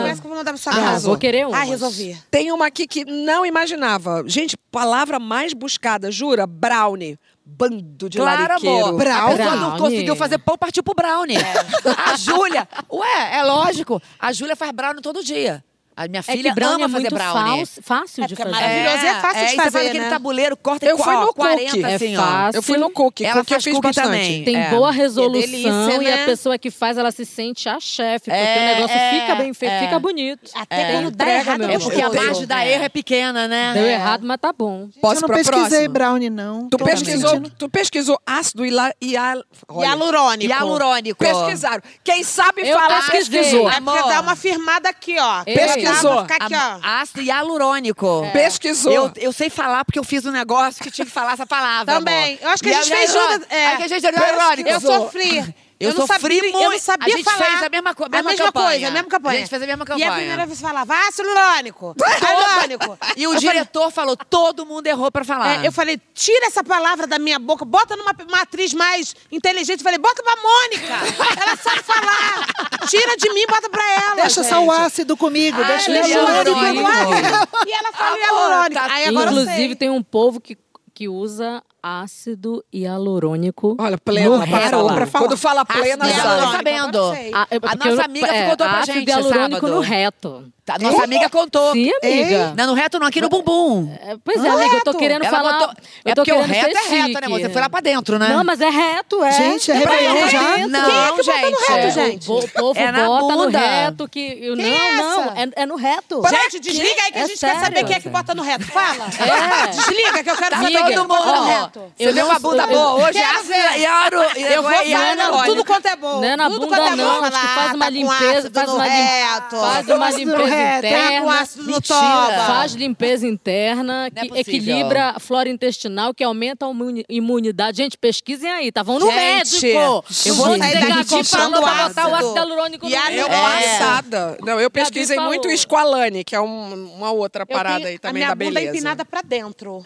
[0.67, 1.07] Ah, casa.
[1.07, 1.57] vou querer uma.
[1.57, 2.17] Ah, resolvi.
[2.29, 4.23] Tem uma aqui que não imaginava.
[4.27, 6.45] Gente, palavra mais buscada, jura?
[6.45, 7.17] Brownie.
[7.51, 8.85] Bando de Claro, lariqueiro.
[8.85, 9.07] amor.
[9.07, 9.79] A pessoa não Brownie.
[9.79, 11.35] conseguiu fazer pão, partiu pro brownie.
[12.05, 13.99] A Júlia, ué, é lógico.
[14.19, 15.63] A Júlia faz brownie todo dia.
[15.99, 17.65] A minha É filha que brownie ama é fazer muito brownie.
[17.65, 18.51] fácil, fácil É, de é fazer.
[18.51, 19.05] maravilhoso.
[19.05, 20.09] é fácil de e você faz fazer, aquele né?
[20.09, 21.83] tabuleiro, corta Eu e fui no 40 cookie.
[21.83, 22.21] É assim, ó.
[22.21, 22.57] fácil.
[22.57, 24.05] Eu fui no cookie, Ela cookie eu faz fiz cookie bastante.
[24.05, 24.43] também.
[24.45, 24.69] Tem É.
[24.69, 25.69] boa resolução delícia,
[26.01, 26.23] e né?
[26.23, 29.35] a pessoa que faz, ela se sente a chefe, porque É, o negócio é, fica
[29.35, 29.79] bem feito, é.
[29.81, 30.51] fica bonito.
[30.55, 30.91] Até É.
[30.93, 33.71] quando dá errado, meu é É porque a margem da erro é pequena, né?
[33.73, 34.87] Deu errado, mas tá bom.
[35.01, 36.69] Posso eu não pesquisei brownie, não.
[36.69, 40.43] Tu pesquisou, tu pesquisou ácido Hialurônico.
[40.49, 41.19] Hialurônico.
[41.19, 41.81] Pesquisaram.
[42.05, 43.39] Quem sabe Eu falar, pesquisei.
[43.41, 43.69] pesquisou.
[43.69, 44.09] É porque Amor.
[44.09, 45.43] dá uma firmada aqui, ó.
[45.45, 45.55] Eu-
[45.89, 46.21] Pesquisou.
[46.21, 46.79] Ficar aqui, ó.
[46.83, 48.29] Ácido hialurônico.
[48.33, 48.91] Pesquisou.
[48.91, 51.93] Eu, eu sei falar porque eu fiz um negócio que tinha que falar essa palavra.
[51.93, 52.33] Também.
[52.35, 52.39] amor.
[52.43, 53.45] Eu acho que a gente E fez junto.
[53.49, 53.67] É.
[53.67, 54.69] Aí que a gente é hialurônico.
[54.69, 55.55] Eu sofri.
[55.79, 56.81] Eu não sofri sabia, Eu não muito.
[56.81, 57.37] sabia A gente falar.
[57.45, 58.67] fez a mesma co- mesma a mesma campanha.
[58.69, 59.35] coisa, a mesma campanha.
[59.35, 60.11] A gente fez a mesma E a campanha.
[60.11, 61.95] primeira vez falava, ah, hialurônico.
[61.97, 62.99] Hialurônico.
[63.15, 65.63] E o Eu falei- diretor falou, todo mundo errou pra falar.
[65.63, 69.79] É, eu falei, tira essa palavra da minha boca, bota numa uma atriz mais inteligente.
[69.79, 70.93] Eu falei, bota pra Mônica.
[71.41, 72.87] Ela sabe falar.
[72.89, 74.15] Tira de mim, bota pra ela.
[74.15, 74.49] Deixa gente.
[74.51, 76.09] só o ácido comigo, deixa o ele.
[76.09, 78.73] E ela fala Amor, hialurônico.
[78.73, 79.75] tá- Aí agora eu Inclusive, sei.
[79.75, 80.57] tem um povo que,
[80.93, 83.75] que usa ácido hialurônico.
[83.79, 84.69] Olha, plena no pra reto.
[84.71, 85.07] falar.
[85.11, 86.27] Quando fala plena, Ácido sabe.
[86.29, 86.51] hialurônico.
[86.57, 87.13] sabendo.
[87.33, 89.75] Ah, A porque nossa eu- amiga é, contou pra ácido gente hialurônico sábado.
[89.75, 90.53] no reto.
[90.69, 91.71] Tá, nossa amiga contou.
[91.73, 92.53] Sim, amiga.
[92.55, 93.91] Não, no reto não, aqui no bumbum.
[94.05, 95.53] É, Pois é, amiga, eu tô querendo Ela falar.
[95.53, 95.73] botou-
[96.05, 97.39] eu É tô porque o reto é reto, né, amor?
[97.41, 98.29] Você foi lá pra dentro, né?
[98.29, 99.31] Não, mas é reto, é.
[99.31, 100.29] Gente, é Réveillon dentro.
[100.29, 100.41] já?
[100.67, 101.71] Não, Quem é que bota no gente.
[101.71, 102.31] reto, É, gente?
[102.31, 104.49] O, po- povo É na bota no reto que.
[104.55, 106.21] não, é não, é, é no reto.
[106.29, 108.65] Gente, desliga aí que a É gente quer saber quem é que bota no reto.
[108.65, 109.07] Fala.
[109.19, 109.67] É.
[109.69, 111.47] Desliga que eu quero Tá saber todo quem é que bota no mundo.
[111.47, 111.79] reto.
[111.97, 113.17] Você Eu viu não uma bunda boa hoje?
[113.19, 113.79] Ácido ver.
[113.79, 116.15] hialu- Eu vou falar tudo quanto é bom.
[116.21, 116.95] Não é na tudo bunda, quanto é bom.
[116.97, 117.23] não.
[117.23, 119.55] Acho que Falar, faz uma tá limpeza, faz no uma reto.
[119.55, 121.21] no limpeza Tá com interna.
[121.65, 122.45] no.
[122.47, 124.41] Faz limpeza interna, é que possível.
[124.41, 127.77] equilibra a flora intestinal, que aumenta a imuni- imunidade.
[127.77, 128.83] Gente, pesquisem aí, tá?
[128.83, 129.15] Vão no Gente,
[129.61, 130.03] médico.
[130.25, 132.35] eu vou sair daqui comprando botar o ácido.
[132.35, 133.19] hialurônico no E a- reto.
[133.19, 133.77] Eu É.
[133.79, 134.37] passada.
[134.41, 138.23] Não, eu pesquisei muito o Squalane, que é um- uma outra parada tenho aí também
[138.23, 138.75] a minha da bunda beleza.
[138.77, 139.81] empinada pra dentro.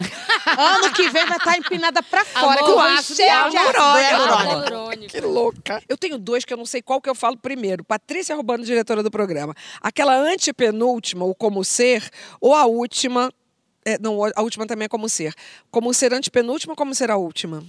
[0.58, 2.60] ano que vem vai estar empinada pra fora.
[2.60, 5.08] Amor, vou ácido hialurônico.
[5.08, 5.82] Que louca.
[5.88, 7.84] Eu tenho dois que eu não sei qual que eu falo primeiro.
[7.84, 9.54] Patrícia Rubano, diretora do programa.
[9.80, 10.14] Aquela
[10.64, 12.08] antepenúltima, o Como Ser,
[12.40, 13.32] ou a última...
[13.84, 15.34] é, não, a última também é Como Ser.
[15.70, 17.64] Como Ser antepenúltima ou Como Ser a última?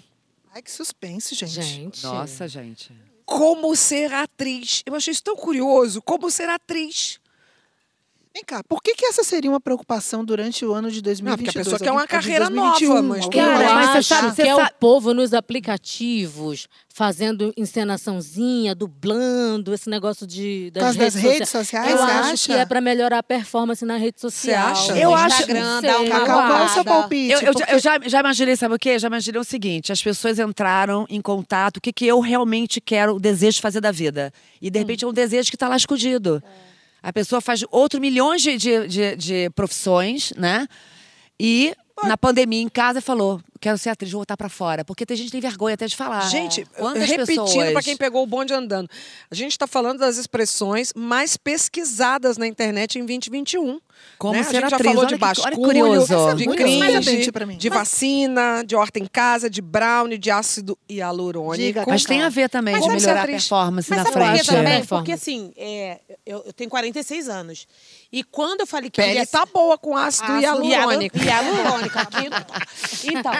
[0.54, 1.62] Ai, que suspense, gente.
[1.62, 2.04] Gente.
[2.04, 2.94] Nossa, gente.
[3.26, 4.84] Como ser atriz.
[4.86, 6.02] Eu achei isso tão curioso.
[6.02, 7.20] Como ser atriz.
[8.36, 11.24] Vem cá, por que, que essa seria uma preocupação durante o ano de 2022?
[11.24, 14.30] Não, porque a pessoa quer uma carreira 2021, nova, mas Cara, mas você acho sabe-
[14.30, 20.84] que você é sabe- o povo nos aplicativos fazendo encenaçãozinha, dublando, esse negócio de das
[20.84, 22.54] causa das redes, redes sociais, Eu você acho acha?
[22.54, 24.68] que é para melhorar a performance na rede social.
[24.68, 24.98] acha?
[24.98, 27.32] Eu acho- Instagram, dá uma Cacau, qual é o seu palpite?
[27.32, 29.00] Eu, eu, Porque- eu já, já imaginei, sabe o quê?
[29.00, 33.16] Já imaginei o seguinte: as pessoas entraram em contato, o que, que eu realmente quero,
[33.16, 34.30] o desejo de fazer da vida.
[34.62, 36.44] E de repente é um desejo que está lá escondido.
[37.06, 40.68] A pessoa faz outro milhões de, de, de, de profissões, né?
[41.40, 41.72] E
[42.04, 44.84] na pandemia em casa falou: quero ser atriz, vou voltar pra fora.
[44.84, 46.22] Porque tem gente que tem vergonha até de falar.
[46.22, 48.90] Gente, quantas repetindo para quem pegou o bonde andando.
[49.30, 53.80] A gente está falando das expressões mais pesquisadas na internet em 2021.
[54.18, 54.44] Como né?
[54.44, 54.92] ser a gente já atriz.
[54.92, 56.36] falou Olha de olha que basculho, curioso.
[56.36, 61.58] de cringe, de vacina, de horta em casa, de brownie, de ácido hialurônico.
[61.58, 64.40] Diga, Mas tem a ver também Mas de melhorar a performance Mas na frente.
[64.40, 64.64] quê também?
[64.80, 64.88] Performance.
[64.88, 67.68] Porque assim, é, eu, eu tenho 46 anos.
[68.12, 71.18] E quando eu falei que Pele queria tá boa com ácido Ácido hialurônico.
[71.18, 72.26] hialurônico aqui.
[73.08, 73.34] Então,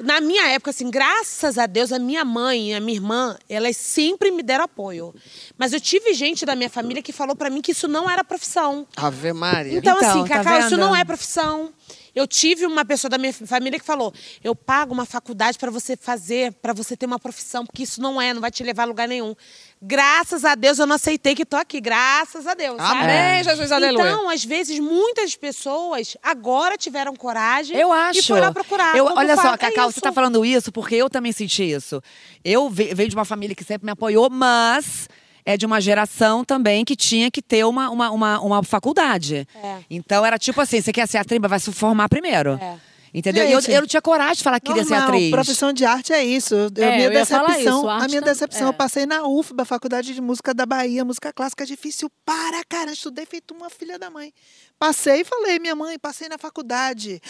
[0.00, 3.76] na minha época, assim, graças a Deus, a minha mãe e a minha irmã, elas
[3.76, 5.14] sempre me deram apoio.
[5.56, 8.24] Mas eu tive gente da minha família que falou pra mim que isso não era
[8.24, 8.86] profissão.
[8.96, 9.78] Ave Maria.
[9.78, 11.72] Então, Então, assim, tá Cacau, isso não é profissão.
[12.14, 14.12] Eu tive uma pessoa da minha família que falou:
[14.44, 18.20] eu pago uma faculdade para você fazer, para você ter uma profissão, porque isso não
[18.20, 19.34] é, não vai te levar a lugar nenhum.
[19.80, 22.78] Graças a Deus eu não aceitei que tô aqui, graças a Deus.
[22.78, 24.02] Amém, Jesus, aleluia.
[24.10, 28.20] Então, às vezes, muitas pessoas agora tiveram coragem Eu acho.
[28.20, 28.96] e foram procurar.
[28.96, 29.94] Eu, olha só, é Cacau, isso.
[29.94, 32.00] você tá falando isso porque eu também senti isso.
[32.44, 35.08] Eu ve- venho de uma família que sempre me apoiou, mas
[35.44, 39.46] é de uma geração também que tinha que ter uma, uma, uma, uma faculdade.
[39.54, 39.78] É.
[39.90, 42.52] Então era tipo assim: você quer ser atriz, mas vai se formar primeiro.
[42.54, 42.78] É.
[43.14, 43.46] Entendeu?
[43.46, 45.30] E eu, Gente, eu não tinha coragem de falar que queria ser Normal, atriz.
[45.30, 46.54] profissão de arte é isso.
[46.54, 48.70] Eu, É, minha decepção, isso, a arte minha decepção, é.
[48.70, 53.26] eu passei na UFBA, Faculdade de Música da Bahia, música clássica difícil para caramba, estudei
[53.26, 54.32] feito uma filha da mãe.
[54.78, 57.20] Passei e falei, minha mãe, passei na faculdade.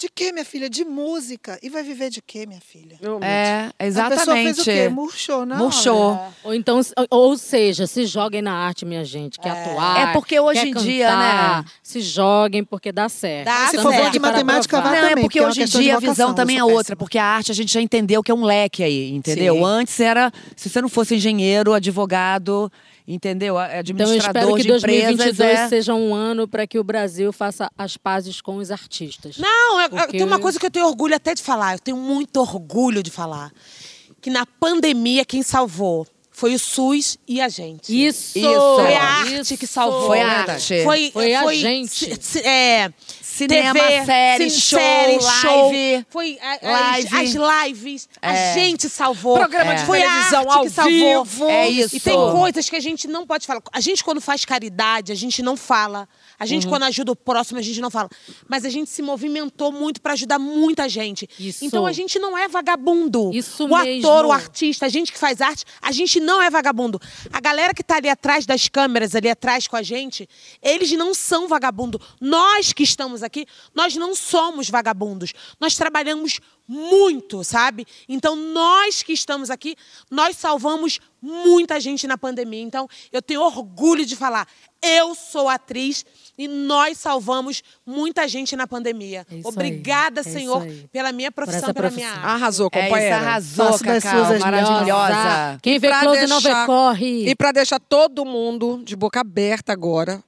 [0.00, 0.70] De quê, minha filha?
[0.70, 1.58] De música.
[1.62, 2.98] E vai viver de quê, minha filha?
[3.20, 4.60] É, A pessoa fez exatamente.
[4.62, 4.88] o quê?
[4.88, 5.58] Murchou, não?
[5.58, 6.18] Murchou.
[6.42, 9.38] Ou então, ou seja, se joguem na arte, minha gente.
[9.38, 10.08] Quer atuar.
[10.08, 11.70] É porque hoje em dia, cantar, né?
[11.82, 13.44] Se joguem, porque dá certo.
[13.44, 14.96] Dá Se for bom de matemática, provar.
[14.96, 17.18] Não, é também, porque é uma hoje em dia a visão também é outra, porque
[17.18, 19.56] a arte a gente já entendeu que é um leque aí, entendeu?
[19.56, 19.64] Sim.
[19.64, 22.72] Antes era, se você não fosse engenheiro, advogado,
[23.14, 23.58] entendeu?
[23.58, 25.68] A- Então eu Administrador espero que de 2022 empresas é...
[25.68, 29.36] seja um ano para que o Brasil faça as pazes com os artistas.
[29.38, 31.74] Não, Porque tem uma coisa que eu tenho orgulho até de falar.
[31.74, 33.50] Eu tenho muito orgulho de falar.
[34.20, 37.90] Que na pandemia, quem salvou foi o SUS e a gente.
[38.06, 38.38] Isso!
[38.40, 39.56] Foi a arte Isso.
[39.58, 40.06] que salvou.
[40.06, 40.84] Foi a arte.
[40.84, 41.90] Foi, Foi a foi gente.
[41.90, 42.90] ci- ci- é,
[43.48, 45.70] Cinema, TV, série, cin- show, série, show.
[45.72, 46.06] live.
[46.10, 46.52] Foi a-
[46.96, 47.16] as, Live.
[47.40, 48.08] as lives.
[48.20, 48.54] A É.
[48.54, 49.36] gente salvou.
[49.38, 51.24] Programa de Foi a televisão ao que salvou.
[51.24, 51.48] vivo.
[51.48, 51.96] É isso.
[51.96, 53.62] E tem coisas que a gente não pode falar.
[53.72, 56.08] A gente, quando faz caridade, a gente não fala.
[56.40, 56.70] A gente, Uhum.
[56.70, 58.08] quando ajuda o próximo, a gente não fala.
[58.48, 61.28] Mas a gente se movimentou muito para ajudar muita gente.
[61.38, 61.62] Isso.
[61.64, 63.30] Então a gente não é vagabundo.
[63.34, 64.08] Isso o mesmo.
[64.08, 66.98] ator, o artista, a gente que faz arte, a gente não é vagabundo.
[67.30, 70.26] A galera que tá ali atrás das câmeras, ali atrás com a gente,
[70.62, 72.00] eles não são vagabundo.
[72.18, 75.34] Nós que estamos aqui, nós não somos vagabundos.
[75.60, 77.84] Nós trabalhamos muito, sabe?
[78.08, 79.76] Então nós que estamos aqui,
[80.10, 82.62] nós salvamos muita gente na pandemia.
[82.62, 84.46] Então eu tenho orgulho de falar,
[84.82, 86.04] eu sou atriz
[86.38, 89.26] e nós salvamos muita gente na pandemia.
[89.30, 92.24] É Obrigada, aí, é Senhor, pela minha profissão, pela minha arte.
[92.26, 93.16] Arrasou, É isso, companheira.
[93.16, 95.58] arrasou, Faço das Cacau, suas as maravilhosa.
[95.62, 97.28] Quem vê close não vê deixar- corre.
[97.28, 100.22] E para deixar todo mundo de boca aberta agora,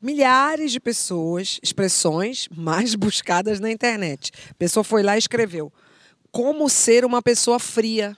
[0.00, 4.32] milhares de pessoas, expressões mais buscadas na internet.
[4.50, 5.70] A pessoa foi lá e escreveu:
[6.30, 8.16] Como ser uma pessoa fria?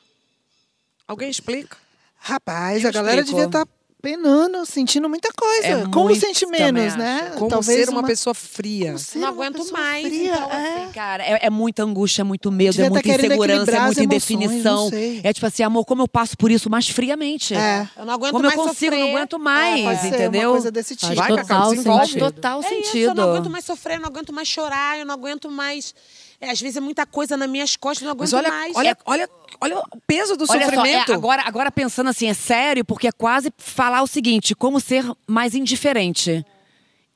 [1.07, 1.77] Alguém explica?
[2.17, 3.41] Rapaz, Eu a galera explico.
[3.41, 3.67] devia estar
[4.01, 5.67] penando, sentindo muita coisa.
[5.67, 7.33] É Como muito, sente menos, né?
[7.37, 8.87] Como Talvez ser uma, pessoa fria?
[8.87, 10.83] Como ser Não uma aguento mais, fria, então, é.
[10.85, 13.65] assim, Cara, é, é muita angústia, é muito medo, Devia é tá muita insegurança, é
[13.65, 14.77] muita emoções, indefinição.
[14.85, 15.21] não sei.
[15.25, 17.55] É tipo assim, amor, como eu passo por isso mais friamente.
[17.55, 17.89] É.
[17.97, 19.01] Eu não aguento Como eu mais consigo, sofrer.
[19.11, 20.43] não aguento mais, É, entendeu?
[20.51, 21.15] uma coisa desse tipo.
[21.15, 22.07] Faz Vai, Cacau, total desenvolve.
[22.07, 22.21] sentido.
[22.21, 23.09] Faz total É isso, sentido.
[23.09, 25.95] eu não aguento mais sofrer, eu não aguento mais chorar, eu não aguento mais.
[26.41, 28.77] É, às vezes é muita coisa nas minhas costas, não aguento Mas olha, mais.
[28.77, 29.29] olha, olha,
[29.61, 31.13] olha o peso do Olha só, é, sofrimento.
[31.13, 35.55] agora, agora pensando assim, é sério, porque é quase falar o seguinte, como ser mais
[35.55, 36.45] indiferente.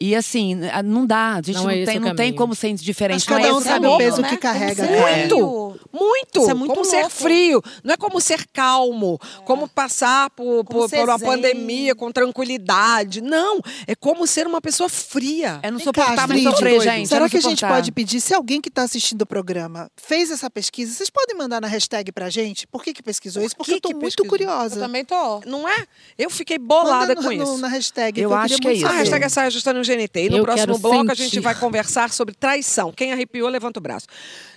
[0.04, 3.24] E assim, não dá, a gente Não não, é tem, não tem como ser indiferente.
[3.24, 4.28] Mas cada não é um esse sabe o peso né?
[4.30, 5.16] que carrega, Como né?
[5.28, 6.40] Muito, muito.
[6.40, 7.62] Isso é muito como ser frio.
[7.84, 11.28] Não é como ser calmo, como passar por, por, ser por uma zen.
[11.28, 13.20] pandemia com tranquilidade.
[13.20, 15.60] Não, é como ser uma pessoa fria.
[15.62, 17.04] É não suportar mais sofrer, gente.
[17.04, 20.32] é Será que a gente pode pedir, se alguém que está assistindo o programa fez
[20.32, 22.66] essa pesquisa, vocês podem mandar na hashtag pra gente?
[22.66, 23.56] Por que, que pesquisou isso?
[23.56, 24.24] Porque que eu tô que muito pesquisou?
[24.26, 24.80] Eu curiosa.
[24.80, 25.40] também tô.
[25.46, 25.84] Não é?
[26.18, 27.58] Eu fiquei bolada Manda no- com no- isso.
[27.58, 28.20] na hashtag.
[28.20, 28.84] Eu acho que é isso.
[28.86, 28.98] A saber.
[29.00, 30.24] hashtag é Saia Justa no GNT.
[30.26, 31.24] E no Eu próximo bloco a sentir.
[31.24, 32.92] gente vai conversar sobre traição.
[32.92, 34.06] Quem arrepiou, levanta o braço.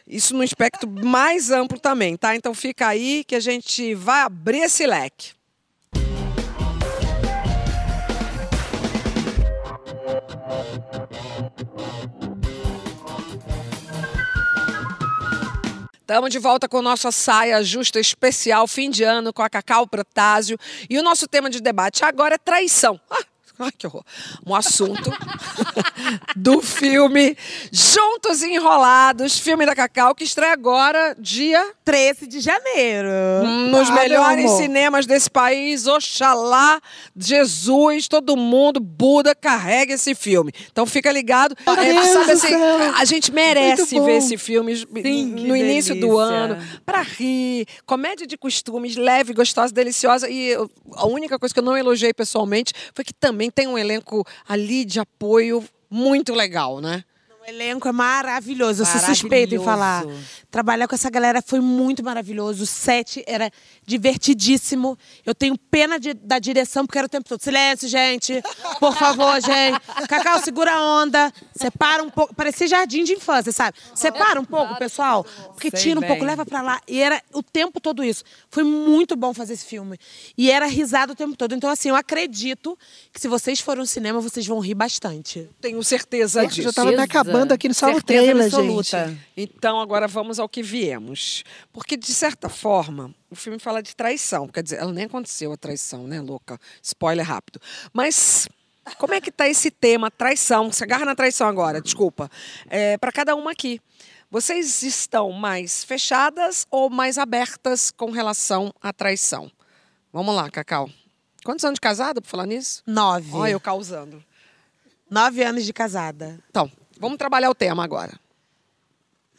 [0.07, 2.35] Isso no espectro mais amplo também, tá?
[2.35, 5.33] Então fica aí que a gente vai abrir esse leque.
[16.05, 20.55] Estamos de volta com nossa saia justa especial, fim de ano, com a Cacau Protásio.
[20.87, 22.99] E o nosso tema de debate agora é traição.
[23.09, 23.23] Ah,
[23.59, 24.03] ai, que horror.
[24.45, 25.11] Um assunto
[26.35, 27.37] do filme
[27.71, 33.07] Juntos e Enrolados, filme da Cacau, que estreia agora, dia 13 de janeiro.
[33.71, 35.87] nos Ah, melhores cinemas desse país.
[35.87, 36.79] Oxalá,
[37.15, 40.51] Jesus, todo mundo, Buda, carrega esse filme.
[40.71, 41.55] Então fica ligado.
[41.65, 42.53] É, sabe do assim,
[42.95, 45.01] a gente merece ver esse filme no que
[45.57, 46.23] início do delícia.
[46.23, 50.29] ano, pra rir, comédia de costumes, leve, gostosa, deliciosa.
[50.29, 50.53] E
[50.93, 54.85] a única coisa que eu não elogiei pessoalmente foi que também tem um elenco ali
[54.85, 57.03] de apoio muito legal, né?
[57.45, 58.81] O elenco é maravilhoso.
[58.81, 60.03] Eu sou suspeita em falar.
[60.49, 62.63] Trabalhar com essa galera foi muito maravilhoso.
[62.63, 63.51] O set era
[63.85, 64.97] divertidíssimo.
[65.25, 67.41] Eu tenho pena de- da direção, porque era o tempo todo.
[67.41, 68.41] Silêncio, gente.
[68.79, 69.79] Por favor, gente.
[70.07, 71.31] Cacau, segura a onda.
[71.55, 72.33] Separa um pouco.
[72.35, 73.77] Parecia jardim de infância, sabe?
[73.93, 75.23] Separa um pouco, pessoal.
[75.53, 76.81] Porque tira um pouco, leva pra lá.
[76.87, 78.23] E era o tempo todo isso.
[78.49, 79.97] Foi muito bom fazer esse filme.
[80.37, 81.53] E era risada o tempo todo.
[81.53, 82.77] Então, assim, eu acredito
[83.11, 85.49] que se vocês forem ao cinema, vocês vão rir bastante.
[85.61, 86.61] Tenho certeza Eu disso.
[86.63, 87.03] já tava Certeza.
[87.03, 89.07] acabando aqui no Certeza trailer, absoluta.
[89.07, 89.19] gente.
[89.37, 91.43] Então, agora vamos ao que viemos.
[91.71, 94.47] Porque, de certa forma, o filme fala de traição.
[94.47, 96.57] Quer dizer, ela nem aconteceu a traição, né, louca?
[96.81, 97.59] Spoiler rápido.
[97.93, 98.47] Mas
[98.97, 100.71] como é que tá esse tema, traição?
[100.71, 102.31] Se agarra na traição agora, desculpa.
[102.69, 103.81] É, Para cada uma aqui.
[104.31, 109.51] Vocês estão mais fechadas ou mais abertas com relação à traição?
[110.11, 110.89] Vamos lá, Cacau.
[111.43, 112.81] Quantos anos de casada, por falar nisso?
[112.87, 113.29] Nove.
[113.33, 114.23] Olha, eu causando.
[115.09, 116.39] Nove anos de casada.
[116.49, 118.19] Então, vamos trabalhar o tema agora.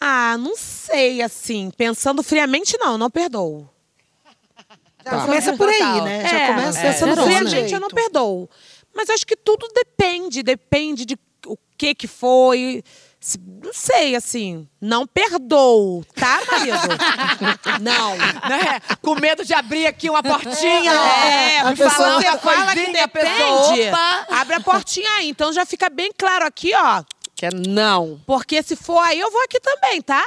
[0.00, 1.70] Ah, não sei, assim.
[1.76, 3.68] Pensando friamente, não, não perdoo.
[5.10, 5.24] Tá.
[5.24, 6.22] começa por aí, né?
[6.22, 8.50] É, Já começa é, pensando desse friamente, eu não perdoo.
[8.94, 11.16] Mas acho que tudo depende, depende de
[11.46, 12.82] o que que foi.
[13.20, 14.68] Se- Não sei, assim.
[14.80, 16.78] Não perdoo, tá, marido?
[17.82, 18.16] não.
[18.16, 18.80] Né?
[19.02, 20.92] Com medo de abrir aqui uma portinha.
[20.92, 23.12] É, a porque pessoa- você fala que coisinha, a depende.
[23.12, 24.26] pessoa, opa.
[24.40, 25.28] Abre a portinha aí.
[25.28, 27.02] Então já fica bem claro aqui, ó.
[27.34, 28.20] Que é não.
[28.26, 30.24] Porque se for aí, eu vou aqui também, tá?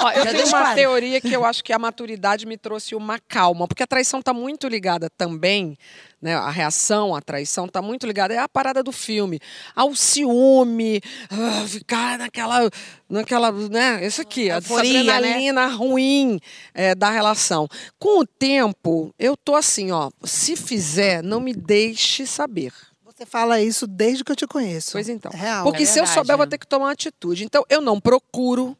[0.00, 0.74] Ó, eu Já tenho uma claro.
[0.74, 4.32] teoria que eu acho que a maturidade me trouxe uma calma, porque a traição está
[4.32, 5.76] muito ligada também,
[6.22, 6.34] né?
[6.34, 9.38] A reação à traição está muito ligada é a parada do filme,
[9.76, 12.70] ao ciúme, ah, ficar naquela,
[13.08, 14.04] naquela, né?
[14.06, 14.66] Isso aqui, a né?
[14.78, 16.40] adrenalina ruim
[16.72, 17.68] é, da relação.
[17.98, 22.72] Com o tempo, eu tô assim, ó, se fizer, não me deixe saber.
[23.04, 24.92] Você fala isso desde que eu te conheço.
[24.92, 25.30] Pois então.
[25.34, 25.64] É real.
[25.64, 26.14] Porque É se eu verdade.
[26.14, 27.44] souber, eu vou ter que tomar uma atitude.
[27.44, 28.74] Então, eu não procuro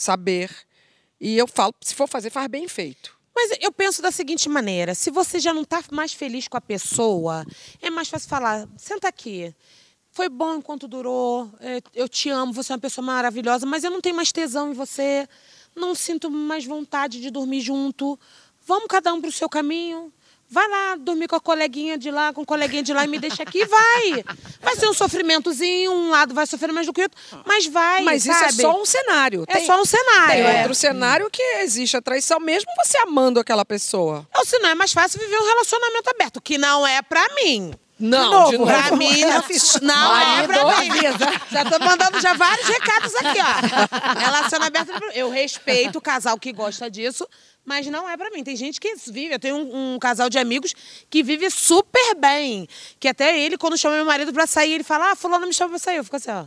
[0.00, 0.50] saber.
[1.20, 3.18] E eu falo, se for fazer, faz bem feito.
[3.34, 6.60] Mas eu penso da seguinte maneira: se você já não tá mais feliz com a
[6.60, 7.44] pessoa,
[7.80, 9.54] é mais fácil falar, senta aqui.
[10.12, 13.92] Foi bom enquanto durou, é, eu te amo, você é uma pessoa maravilhosa, mas eu
[13.92, 15.28] não tenho mais tesão em você,
[15.76, 18.18] não sinto mais vontade de dormir junto.
[18.66, 20.12] Vamos cada um pro seu caminho.
[20.50, 23.20] Vai lá dormir com a coleguinha de lá, com o coleguinha de lá e me
[23.20, 24.24] deixa aqui, vai.
[24.60, 28.02] Vai ser um sofrimentozinho, um lado vai sofrer mais do que o outro, mas vai,
[28.02, 28.46] Mas isso sabe?
[28.46, 29.44] é só um cenário.
[29.46, 30.26] É só um cenário.
[30.26, 30.58] Tem é.
[30.58, 34.26] outro cenário que existe a traição, mesmo você amando aquela pessoa.
[34.36, 37.72] Ou se não é mais fácil viver um relacionamento aberto, que não é pra mim.
[38.00, 38.72] Não, de de novo.
[38.72, 39.42] Pra mim, não,
[39.82, 41.00] não é pra mim.
[41.52, 44.18] Já tô mandando já vários recados aqui, ó.
[44.18, 45.14] Relacionamento aberto.
[45.14, 47.28] Eu respeito o casal que gosta disso,
[47.70, 48.42] mas não é pra mim.
[48.42, 49.32] Tem gente que vive.
[49.32, 50.74] Eu tenho um, um casal de amigos
[51.08, 52.66] que vive super bem.
[52.98, 55.70] Que até ele, quando chama meu marido pra sair, ele fala: Ah, fulano me chama
[55.70, 55.98] pra sair.
[55.98, 56.46] Eu fico assim, ó.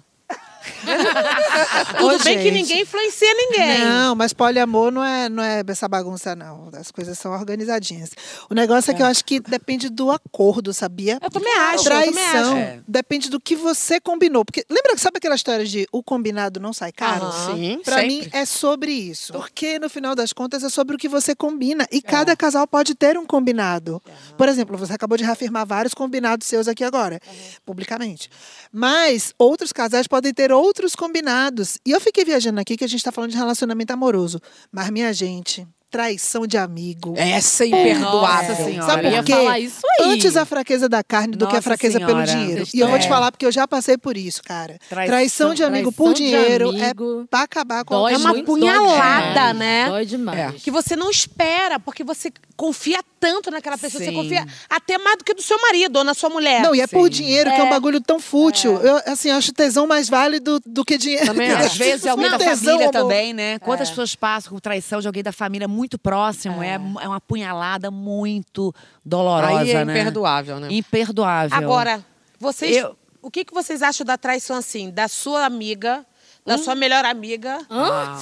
[1.97, 2.51] Tudo Ô, bem que gente.
[2.51, 3.79] ninguém influencia ninguém.
[3.85, 6.69] Não, mas poliamor não é, não é essa bagunça, não.
[6.73, 8.11] As coisas são organizadinhas.
[8.49, 11.19] O negócio é, que eu acho que depende do acordo, sabia?
[11.21, 12.55] Eu também acho, eu Traição também acho.
[12.57, 12.79] É.
[12.87, 14.45] depende do que você combinou.
[14.45, 17.25] Porque lembra, sabe aquela história de o combinado não sai caro?
[17.25, 17.55] Aham.
[17.55, 18.07] Sim, Pra sempre.
[18.07, 19.33] mim é sobre isso.
[19.33, 21.87] Porque no final das contas é sobre o que você combina.
[21.91, 24.01] E cada casal pode ter um combinado.
[24.37, 27.19] Por exemplo, você acabou de reafirmar vários combinados seus aqui agora,
[27.65, 28.29] publicamente.
[28.71, 31.77] Mas outros casais podem ter outros combinados.
[31.85, 34.39] E eu fiquei viajando aqui que a gente está falando de relacionamento amoroso.
[34.71, 37.13] Mas, minha gente, traição de amigo.
[37.15, 38.49] Essa é imperdoável.
[38.49, 38.87] Nossa Senhora.
[38.87, 39.31] Sabe por quê?
[39.31, 40.09] falar isso aí.
[40.09, 42.15] Antes a fraqueza da carne do que a fraqueza Senhora.
[42.15, 42.67] pelo dinheiro.
[42.73, 43.09] E eu vou te é.
[43.09, 44.79] falar porque eu já passei por isso, cara.
[44.89, 47.21] Traição- Traição, de amigo por traição de dinheiro amigo.
[47.21, 49.87] é pra acabar com Dói a É uma punhalada, né?
[49.87, 50.63] Dói demais.
[50.63, 54.15] que você não espera, porque você confia tanto naquela pessoa, você Sim.
[54.15, 56.61] confia até mais do que do seu marido ou na sua mulher.
[56.61, 57.09] Não, e é por Sim.
[57.23, 58.77] dinheiro, que é um bagulho tão fútil.
[58.81, 61.27] Eu, assim, eu acho tesão mais válido do que dinheiro.
[61.27, 62.91] Também às vezes é alguém Não, da tesão, família amor.
[62.91, 63.59] também, né?
[63.59, 66.61] Quantas pessoas passam com traição de alguém da família muito próximo?
[66.63, 68.73] É, é uma punhalada muito
[69.05, 69.99] dolorosa, Aí é né?
[69.99, 70.67] imperdoável, né?
[70.71, 71.57] Imperdoável.
[71.57, 72.03] Agora,
[72.39, 76.05] vocês, Eu- o que, que vocês acham da traição assim, da sua amiga,
[76.45, 77.57] da sua melhor amiga,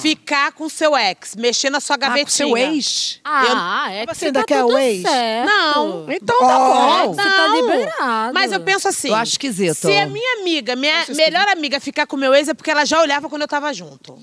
[0.00, 2.30] ficar com seu ex, mexer na sua Ah, com gavetinha?
[2.30, 3.20] seu ex?
[3.24, 5.02] Ah, é que Você tá ainda quer tudo o ex?
[5.02, 5.46] certo.
[5.48, 6.06] Não.
[6.12, 7.14] Então tá bom.
[7.14, 7.56] Você tá Não.
[7.56, 8.34] liberado.
[8.34, 9.08] Mas eu penso assim.
[9.08, 9.74] Eu acho esquisito.
[9.74, 13.00] Se a minha amiga, minha melhor amiga, ficar com meu ex é porque ela já
[13.00, 14.16] olhava quando eu tava junto.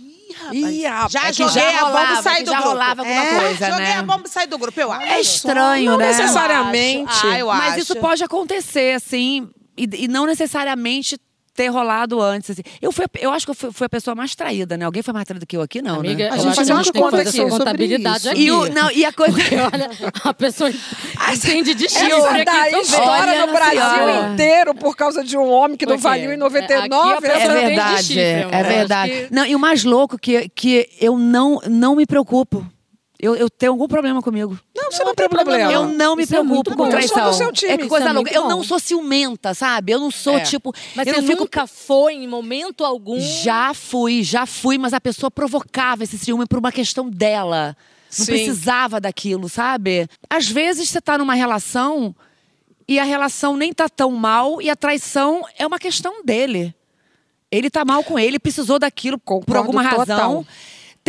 [0.54, 1.12] Ih, rapaz.
[1.12, 2.70] Já É que joguei já a bomba rolava, e saí do já grupo.
[2.70, 3.98] rolava alguma É, coisa, joguei né?
[3.98, 5.06] a bomba e saí do grupo, eu acho.
[5.08, 6.08] É estranho, Não né?
[6.08, 7.12] necessariamente.
[7.28, 7.80] Ah, eu Mas acho.
[7.82, 11.18] isso pode acontecer, assim, e, e não necessariamente
[11.60, 12.52] ter rolado antes.
[12.52, 12.62] assim.
[12.82, 14.86] Eu, fui, eu acho que eu fui, fui a pessoa mais traída, né?
[14.86, 16.30] Alguém foi mais traída que eu aqui, não, Amiga, né?
[16.32, 17.66] A eu gente acho que não a gente tem que conta fazer aqui essa sobre
[17.66, 18.30] contabilidade isso.
[18.30, 18.42] aqui.
[18.44, 19.34] E, o, não, e a coisa...
[19.34, 19.90] Porque, olha,
[20.24, 20.70] a pessoa
[21.34, 24.30] entende de chifre Isso aqui daí no Brasil senhora.
[24.34, 26.86] inteiro por causa de um homem que não valiu em É, 99.
[26.86, 29.12] aqui a É de verdade, chifre, é, acho verdade.
[29.12, 32.66] que- Não, e o mais louco que, que eu não, não me preocupo.
[33.22, 34.58] Eu, eu tenho algum problema comigo.
[34.74, 35.70] Não, você não tem problema.
[35.72, 36.86] Eu não me Isso é preocupo com.
[36.86, 37.52] Eu sou traição.
[37.52, 37.74] time.
[37.74, 38.34] É coisa é louca.
[38.34, 39.92] Eu não sou ciumenta, sabe?
[39.92, 40.42] Eu não sou É.
[40.42, 40.74] tipo.
[40.96, 43.20] Mas eu você não fico nunca foi em momento algum.
[43.20, 47.76] Já fui, já fui, mas a pessoa provocava esse ciúme por uma questão dela.
[48.18, 48.32] Não Sim.
[48.32, 50.08] precisava daquilo, sabe?
[50.30, 52.16] Às vezes você tá numa relação
[52.88, 56.74] e a relação nem tá tão mal e a traição é uma questão dele.
[57.52, 60.46] Ele tá mal com ele, precisou daquilo por Concordo alguma razão.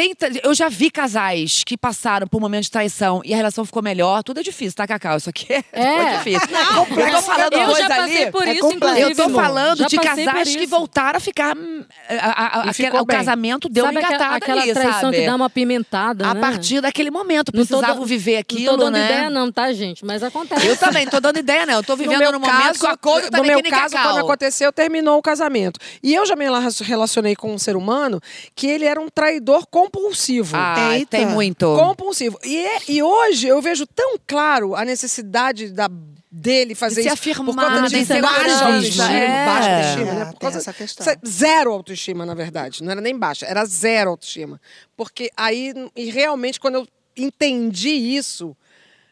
[0.00, 3.66] Tenta, eu já vi casais que passaram por um momento de traição e a relação
[3.66, 4.22] ficou melhor.
[4.22, 5.18] Tudo é difícil, tá, Cacau?
[5.18, 5.96] Isso aqui é, É.
[6.02, 6.48] muito difícil.
[6.48, 8.32] eu tô falando eu coisa já passei ali.
[8.32, 9.02] por é isso, inclusive.
[9.02, 11.54] Eu tô falando Já de casais que voltaram a ficar.
[11.54, 13.14] hum, a- a- a- o bem.
[13.18, 15.16] casamento deu Sabe uma aquela, engatada aquela ali, traição sabe?
[15.18, 16.40] que dá uma pimentada, A né?
[16.40, 19.04] partir daquele momento, Não tô precisavam da- viver aquilo, Não tô dando né?
[19.04, 20.02] ideia não, tá, gente?
[20.06, 20.66] Mas acontece.
[20.66, 21.74] Eu também, tô dando ideia, não.
[21.74, 23.94] Eu tô vivendo no no, meu momento caso, que o acordo tá no meu caso,
[23.94, 24.12] Cacau.
[24.14, 25.78] quando aconteceu, terminou o casamento.
[26.02, 28.18] E eu já me rela- relacionei com um ser humano
[28.56, 30.56] que ele era um traidor compulsivo.
[30.56, 31.16] Ah, Eita.
[31.16, 31.66] tem muito.
[31.76, 32.38] Compulsivo.
[32.44, 35.88] E, é- e hoje eu vejo tão claro a necessidade da
[36.32, 37.16] dele fazer se isso.
[37.16, 38.02] por afirmar, conta de né?
[38.02, 39.46] Insegurança, baixa autoestima, é.
[39.46, 40.20] baixa autoestima, né?
[40.22, 41.04] É, Por causa- essa questão.
[41.04, 42.84] Ze- Zero autoestima, na verdade.
[42.84, 44.60] Não era nem baixa, era zero autoestima.
[44.96, 48.56] Porque aí, e realmente, quando eu entendi isso,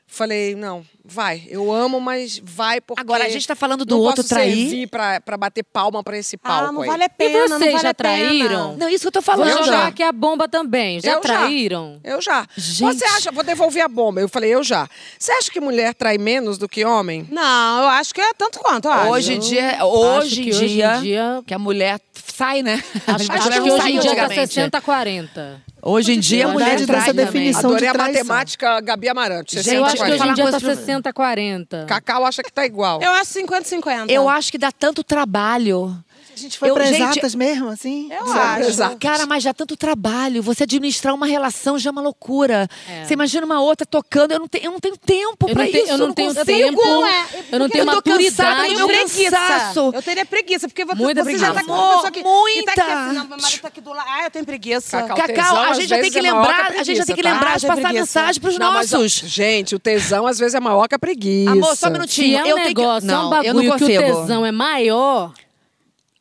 [0.06, 3.00] falei, não, vai, eu amo, mas vai porque...
[3.00, 4.54] Agora, a gente tá falando do não outro posso trair.
[4.68, 6.88] servir pra, pra bater palma pra esse palco Ah, não aí.
[6.88, 7.94] vale a E pena, não vocês vale já a pena.
[7.94, 8.76] traíram?
[8.76, 9.48] Não, isso que eu tô falando.
[9.48, 9.86] Eu jogar já.
[9.88, 11.00] aqui a bomba também.
[11.00, 11.20] Já Eu já.
[11.20, 12.00] traíram?
[12.04, 12.46] Eu já.
[12.56, 12.94] Gente.
[12.98, 14.20] Você acha, vou devolver a bomba.
[14.20, 14.88] Eu falei, eu já.
[15.18, 17.26] Você acha que mulher trai menos do que homem?
[17.30, 18.88] Não, eu acho que é tanto quanto.
[18.88, 22.82] Hoje em dia, hoje em que dia, dia- que a mulher sai, né?
[23.06, 24.52] Acho, A acho que não hoje sai em dia tá antigamente.
[24.54, 25.62] 60 a 40.
[25.80, 27.24] Hoje em dia, a mulher dessa também.
[27.24, 27.70] definição.
[27.70, 28.12] Adorei a de traição.
[28.24, 29.54] matemática Gabi Amarante.
[29.54, 31.84] Gente, 60 Eu acho que hoje em falar dia tá coisa pra- 60 a 40.
[31.86, 33.00] Cacau acha que tá igual.
[33.02, 34.10] Eu acho 50-50.
[34.10, 35.96] Eu acho que dá tanto trabalho.
[36.38, 38.08] A gente foi Eu- pra gente, exatas mesmo, assim?
[38.12, 38.68] Eu acho.
[38.68, 38.96] Exato.
[39.00, 40.40] Cara, mas já tanto trabalho.
[40.42, 42.68] Você administrar uma relação já é uma loucura.
[42.88, 43.04] É.
[43.04, 44.30] Você imagina uma outra tocando.
[44.32, 45.92] Eu não tenho, eu não tenho tempo Eu pra não tenho- isso.
[45.92, 46.46] eu não tenho consigo.
[46.46, 46.80] tempo.
[46.84, 48.74] Não é, Eu não tenho eu tô maturidade.
[48.76, 49.30] meu preguiça.
[49.30, 49.90] cansaço.
[49.92, 51.74] Eu teria preguiça, porque você, Muita você já tá preguiça.
[51.74, 52.70] com uma pessoa que, que tá Muita.
[52.70, 54.06] aqui assim, não, meu marido tá aqui do lado.
[54.08, 55.02] Ah, eu tenho preguiça.
[55.02, 57.04] Cacau, Cacau, tesão, a às gente já tem que é a lembrar, a gente já
[57.04, 57.32] tem que preguiça, tá?
[57.34, 58.00] lembrar de é passar preguiça.
[58.20, 59.12] mensagem pros nossos.
[59.12, 61.50] gente, o tesão às vezes é maior que a preguiça.
[61.50, 62.38] Amor, só um minutinho.
[62.38, 62.74] é um eu tenho que...
[62.80, 65.32] negócio, é Não, um bagulho eu não que o tesão é maior.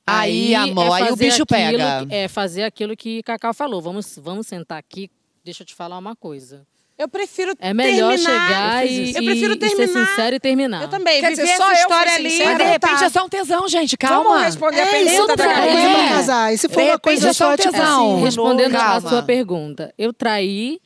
[0.07, 2.05] Aí, amor, aí o fazer bicho aquilo pega.
[2.07, 3.81] que- É fazer aquilo que Cacau falou.
[3.81, 5.09] Vamos, vamos sentar aqui.
[5.43, 6.65] Deixa eu te falar uma coisa.
[6.97, 8.31] Eu prefiro É melhor terminar.
[8.47, 9.09] chegar e.
[9.15, 10.07] Eu prefiro e- e ser terminar.
[10.07, 10.81] sincero e terminar.
[10.81, 11.21] Eu também.
[11.21, 12.29] Quer viver dizer, só essa história ali.
[12.31, 12.49] sincera?
[12.49, 13.97] Mas de repente é só um tesão, gente.
[13.97, 14.23] Calma.
[14.29, 15.71] Vamos responder a É, pergunta isso da não é Gabi.
[15.71, 15.93] coisa É.
[16.07, 16.53] pra casar.
[16.53, 18.13] E se for De uma coisa é só um tesão.
[18.15, 20.79] assim, Respondendo a sua pergunta, eu traí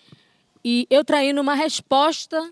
[0.66, 2.52] e eu traí numa resposta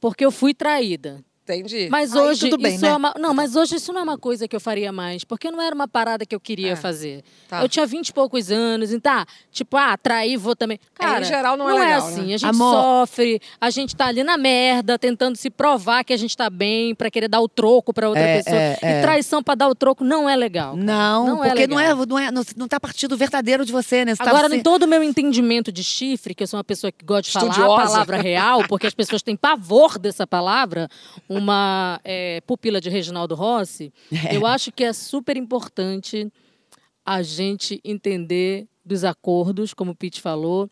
[0.00, 1.24] porque eu fui traída.
[1.54, 1.88] Entendi.
[1.90, 2.90] Mas Aí hoje tudo bem, isso né?
[2.90, 5.50] é uma, não, mas hoje isso não é uma coisa que eu faria mais, porque
[5.50, 7.22] não era uma parada que eu queria fazer.
[7.48, 7.62] tá.
[7.62, 10.78] Eu tinha vinte e poucos anos, e tá, tipo, ah, trair, vou também.
[10.94, 12.20] Cara, em geral não é legal, assim.
[12.26, 12.34] né?
[12.34, 12.72] A gente Amor.
[12.74, 16.94] sofre, a gente tá ali na merda, tentando se provar que a gente tá bem
[16.94, 18.56] pra querer dar o troco pra outra É, pessoa.
[18.56, 18.98] é, é.
[18.98, 20.72] E traição pra dar o troco não é legal.
[20.74, 20.84] cara.
[20.84, 22.02] Não, não é porque não, legal.
[22.02, 24.14] é, não, é, não, não tá partindo verdadeiro de você, né?
[24.14, 26.64] Você tá Agora, se- em todo o meu entendimento de chifre, que eu sou uma
[26.64, 27.82] pessoa que gosta de falar a Estudiosa.
[27.92, 30.88] palavra real, porque as pessoas têm pavor dessa palavra,
[31.38, 33.92] uma é, pupila de Reginaldo Rossi,
[34.32, 36.30] eu acho que é super importante
[37.04, 40.70] a gente entender dos acordos, como o Pete falou,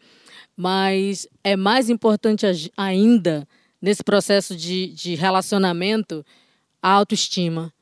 [0.57, 3.47] mas é mais importante ainda,
[3.81, 6.25] nesse processo de, de relacionamento,
[6.83, 7.73] a autoestima.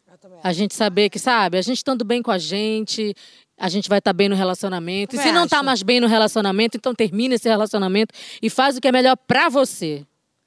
[0.43, 3.15] A gente saber que, sabe, a gente estando bem com a gente,
[3.59, 5.15] a gente vai estar bem no relacionamento.
[5.15, 8.81] E se não está mais bem no relacionamento, então termina esse relacionamento e faz o
[8.81, 10.05] que é melhor pra você.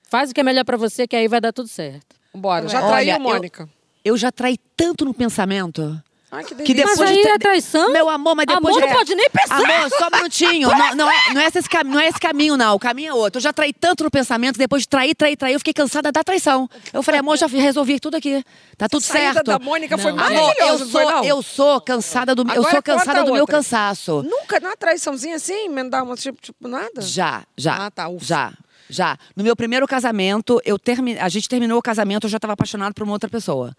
[0.10, 2.17] Faz o que é melhor pra você, que aí vai dar tudo certo.
[2.34, 3.70] Bora, já Olha, traiu, eu- Mônica.
[4.06, 6.02] Eu já traí tanto no pensamento.
[6.30, 7.92] Ai, que Que depois Mas de aí ter- é traição?
[7.94, 8.88] Meu amor, mas depois Amor de...
[8.88, 9.56] não pode nem pensar.
[9.64, 10.70] Amor, só um minutinho.
[10.70, 12.76] Não, não, é, não, é esse, cam- não é esse caminho, não.
[12.76, 13.38] O caminho é outro.
[13.38, 16.22] Eu já traí tanto no pensamento, depois de trair, trair, trair, eu fiquei cansada da
[16.26, 16.70] traição.
[16.94, 18.44] Eu falei, amor, já resolvi tudo aqui.
[18.78, 19.46] Tá tudo A saída certo.
[19.46, 20.20] da Mônica foi Não.
[20.24, 21.24] Amor, maravilhosa, eu foi, sou, não?
[21.24, 24.22] eu sou cansada do, eu sou cansada do meu cansaço.
[24.24, 25.66] Nunca, não é traiçãozinha assim?
[25.68, 27.02] Emendar uma tipo, tipo nada?
[27.02, 27.86] Já, já.
[27.86, 28.26] Ah, tá, ufa.
[28.26, 28.54] Já,
[28.90, 29.18] já.
[29.36, 31.18] No meu primeiro casamento, eu termi...
[31.18, 33.76] a gente terminou o casamento, eu já estava apaixonado por uma outra pessoa.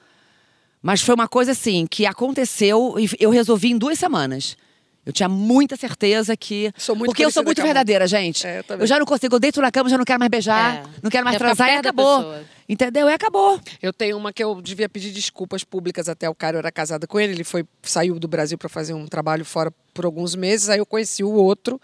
[0.83, 4.57] Mas foi uma coisa assim, que aconteceu e eu resolvi em duas semanas.
[5.05, 6.71] Eu tinha muita certeza que.
[6.77, 8.47] Sou muito Porque eu sou muito verdadeira, gente.
[8.47, 8.87] É, eu também.
[8.87, 10.83] já não consigo, eu deito na cama, já não quero mais beijar, É.
[11.03, 12.35] não quero mais Quer ficar transar e acabou.
[12.69, 13.09] Entendeu?
[13.09, 13.59] E acabou.
[13.81, 17.07] Eu tenho uma que eu devia pedir desculpas públicas até o cara, eu era casada
[17.07, 20.69] com ele, ele foi saiu do Brasil para fazer um trabalho fora por alguns meses,
[20.69, 21.81] aí eu conheci o outro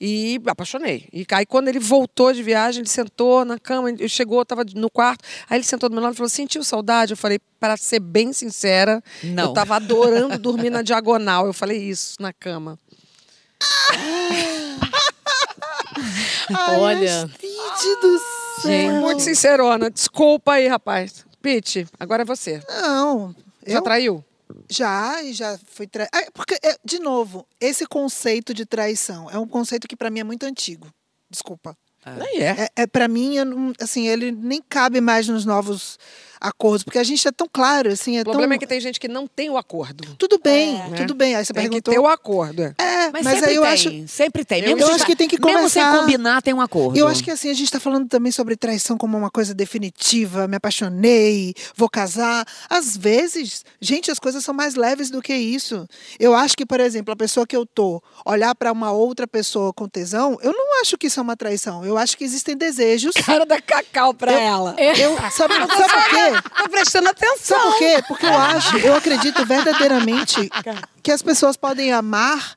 [0.00, 1.08] e me apaixonei.
[1.12, 4.64] E aí quando ele voltou de viagem, ele sentou na cama, ele chegou, eu tava
[4.74, 7.76] no quarto, aí ele sentou do meu lado e falou: "Sentiu saudade?" Eu falei: "Para
[7.76, 9.44] ser bem sincera, Não.
[9.44, 11.46] eu tava adorando dormir na diagonal".
[11.46, 12.76] Eu falei isso na cama.
[16.80, 18.43] Olha, do céu.
[19.00, 19.90] Muito sincerona.
[19.90, 21.24] Desculpa aí, rapaz.
[21.40, 22.62] Pete, agora é você.
[22.68, 23.34] Não.
[23.66, 24.24] Já eu traiu?
[24.68, 26.08] Já, e já fui tra...
[26.12, 30.20] Ah, Porque, é, de novo, esse conceito de traição é um conceito que pra mim
[30.20, 30.86] é muito antigo.
[31.30, 31.76] Desculpa.
[32.18, 32.50] Nem é.
[32.76, 33.36] É, é para mim,
[33.80, 35.98] assim, ele nem cabe mais nos novos
[36.40, 38.56] acordos, porque a gente é tão claro, assim, é O problema tão...
[38.56, 40.14] é que tem gente que não tem o acordo.
[40.16, 40.96] Tudo bem, né?
[40.96, 41.34] tudo bem.
[41.34, 41.94] Aí você Tem que perguntou...
[41.94, 42.62] ter o acordo.
[42.62, 42.74] é.
[42.78, 44.08] É, Mas, mas, sempre aí eu tem, acho...
[44.08, 44.60] sempre tem.
[44.60, 46.96] Eu Mesmo eu sem- acho que tem que Mesmo sem começar- combinar, tem um acordo.
[46.98, 50.48] Eu acho que assim, a gente está falando também sobre traição como uma coisa definitiva,
[50.48, 52.46] me apaixonei, vou casar.
[52.68, 55.86] Às vezes, gente, as coisas são mais leves do que isso.
[56.18, 59.72] Eu acho que, por exemplo, a pessoa que eu tô, olhar para uma outra pessoa
[59.72, 61.84] com tesão, eu não acho que isso é uma traição.
[61.84, 63.14] Eu acho que existem desejos.
[63.24, 64.74] Cara da cacau pra ela.
[64.78, 66.33] Eu, sabe, sabe por quê?
[66.42, 67.58] Tô prestando atenção.
[67.58, 68.04] Sabe por quê?
[68.08, 70.50] Porque eu acho, eu acredito verdadeiramente
[71.02, 72.56] que as pessoas podem amar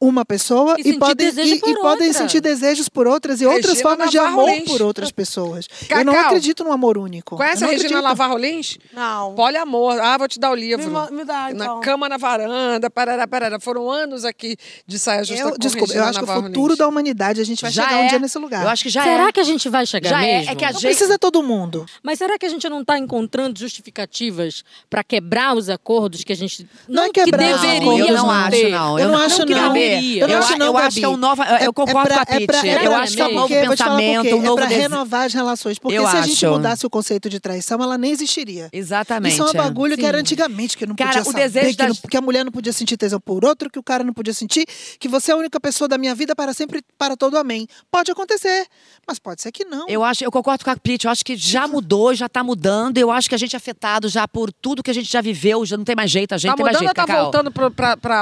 [0.00, 3.82] uma pessoa E e, podem, e, e podem sentir desejos por outras e outras Regina
[3.88, 4.64] formas de Navarro amor Lins.
[4.70, 5.66] por outras pessoas.
[5.90, 6.26] Eu não Cacau.
[6.28, 7.36] acredito no amor único.
[7.36, 8.00] Conhece a não Regina.
[8.02, 8.78] Navarro Lins?
[8.92, 9.34] Não.
[9.34, 9.98] Poliamor.
[10.00, 10.88] Ah, vou te dar o livro.
[11.10, 11.80] Me me dá, Na então.
[11.80, 13.58] cama, na varanda, parará, parará.
[13.58, 14.56] Foram anos aqui
[14.86, 16.78] de saia justa Eu, com desculpa, Regina eu acho que o Navarro futuro Lins.
[16.78, 18.08] da humanidade a gente vai Já chegar um é.
[18.08, 18.62] dia nesse lugar.
[18.62, 19.32] Eu acho que já Será é.
[19.32, 20.36] que a gente vai chegar Já é.
[20.38, 20.52] mesmo?
[20.52, 20.90] É que a não gente.
[20.90, 21.84] precisa todo mundo.
[22.04, 26.36] Mas será que a gente não está encontrando justificativas para quebrar os acordos que a
[26.36, 28.30] gente Não é que quebrar os deveria acordos, eu não não.
[28.30, 28.98] acho, não.
[28.98, 29.72] Eu não acho, que não.
[29.88, 30.22] Deveria.
[30.22, 31.42] Eu não Eu, acho, não, eu acho que é um novo.
[31.42, 32.46] Eu concordo com a Pitty.
[32.46, 35.34] pra- eu pra- acho que é um novo pensamento, um novo É pra renovar as
[35.34, 35.78] relações.
[35.78, 36.54] Porque Eu se a gente acho.
[36.54, 38.68] mudasse o conceito de traição, ela nem existiria.
[38.72, 39.32] Exatamente.
[39.34, 40.08] Isso é um bagulho que Sim.
[40.08, 42.44] era antigamente, que não Cara, podia o saber, desejo que, não- das- que a mulher
[42.44, 44.66] não podia sentir tesão por outro, que o cara não podia sentir,
[44.98, 47.66] que você é a única pessoa da minha vida para sempre, para todo amém.
[47.90, 48.66] Pode acontecer,
[49.06, 49.86] mas pode ser que não.
[49.88, 51.06] Eu acho, eu concordo com a Pitty.
[51.06, 52.98] Eu acho que já mudou, já tá mudando.
[52.98, 55.64] Eu acho que a gente é afetado já por tudo que a gente já viveu,
[55.66, 57.22] já não tem mais jeito, a gente Tá tem mais mudando ou jeito, tá Cacau.
[57.24, 57.50] voltando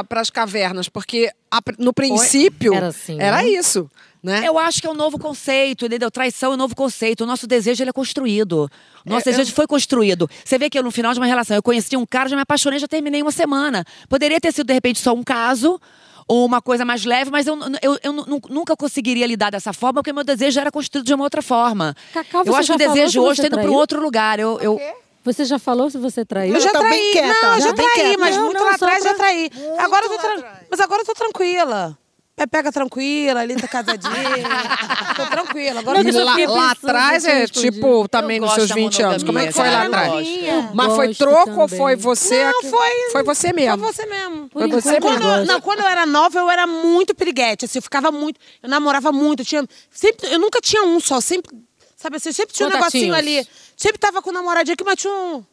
[0.09, 0.89] para as cavernas?
[0.89, 1.31] Porque
[1.79, 3.49] no princípio Era assim, era né?
[3.49, 3.91] isso,
[4.23, 4.43] né?
[4.47, 6.11] Eu acho que é um novo conceito, entendeu?
[6.11, 7.23] Traição é um novo conceito.
[7.23, 8.69] O nosso desejo ele é construído.
[9.05, 10.29] O nosso desejo foi construído.
[10.45, 12.43] Você vê que eu, no final de uma relação, eu conheci um cara, já me
[12.43, 13.85] apaixonei, já terminei uma semana.
[14.09, 15.81] Poderia ter sido, de repente, só um caso
[16.29, 20.01] ou uma coisa mais leve, mas eu, eu, eu nu- nunca conseguiria lidar dessa forma,
[20.03, 21.95] porque meu desejo era construído de uma outra forma.
[22.13, 24.41] Cacau, eu acho que o desejo hoje você tá indo para um outro lugar.
[24.41, 24.81] Eu, eu,
[25.27, 26.55] Você já falou se você traiu?
[26.55, 27.13] Eu já tá bem traí.
[27.13, 28.19] quieta, não, já já traí, quieta.
[28.19, 29.51] mas Não, muito não, lá atrás pra- já traí.
[29.79, 30.45] Agora eu tô atrás.
[30.71, 31.99] Mas agora eu tô tranquila.
[32.37, 34.13] Pepeca tranquila, ali tá casadinha.
[35.17, 35.81] tô tranquila.
[35.81, 39.23] Agora Não, lá, lá atrás é tipo também Eu nos seus da 20 anos.
[39.25, 40.29] Como é que foi lá atrás?
[40.75, 41.79] Mas foi troco ou também.
[41.79, 42.45] foi você?
[42.45, 43.79] Não, que- foi- Foi você Foi mesmo.
[43.79, 44.51] você mesmo.
[44.53, 45.29] Foi você quando, mesmo.
[45.35, 47.65] eu- não, quando eu era nova, eu era muito piriguete.
[47.65, 48.39] Assim, eu ficava muito.
[48.63, 49.41] Eu namorava muito.
[49.41, 51.21] Eu, tinha, sempre, eu nunca tinha um só.
[51.23, 51.57] Sempre.
[51.97, 53.49] Sabe assim, eu sempre tinha um negocinho ali.
[53.77, 55.45] Sempre tava com o namoradinho aqui, mas tinha um.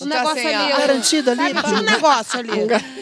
[0.00, 0.72] Um negócio assim, ali.
[0.72, 2.50] Garantido ali, Sabe, tinha um negócio ali.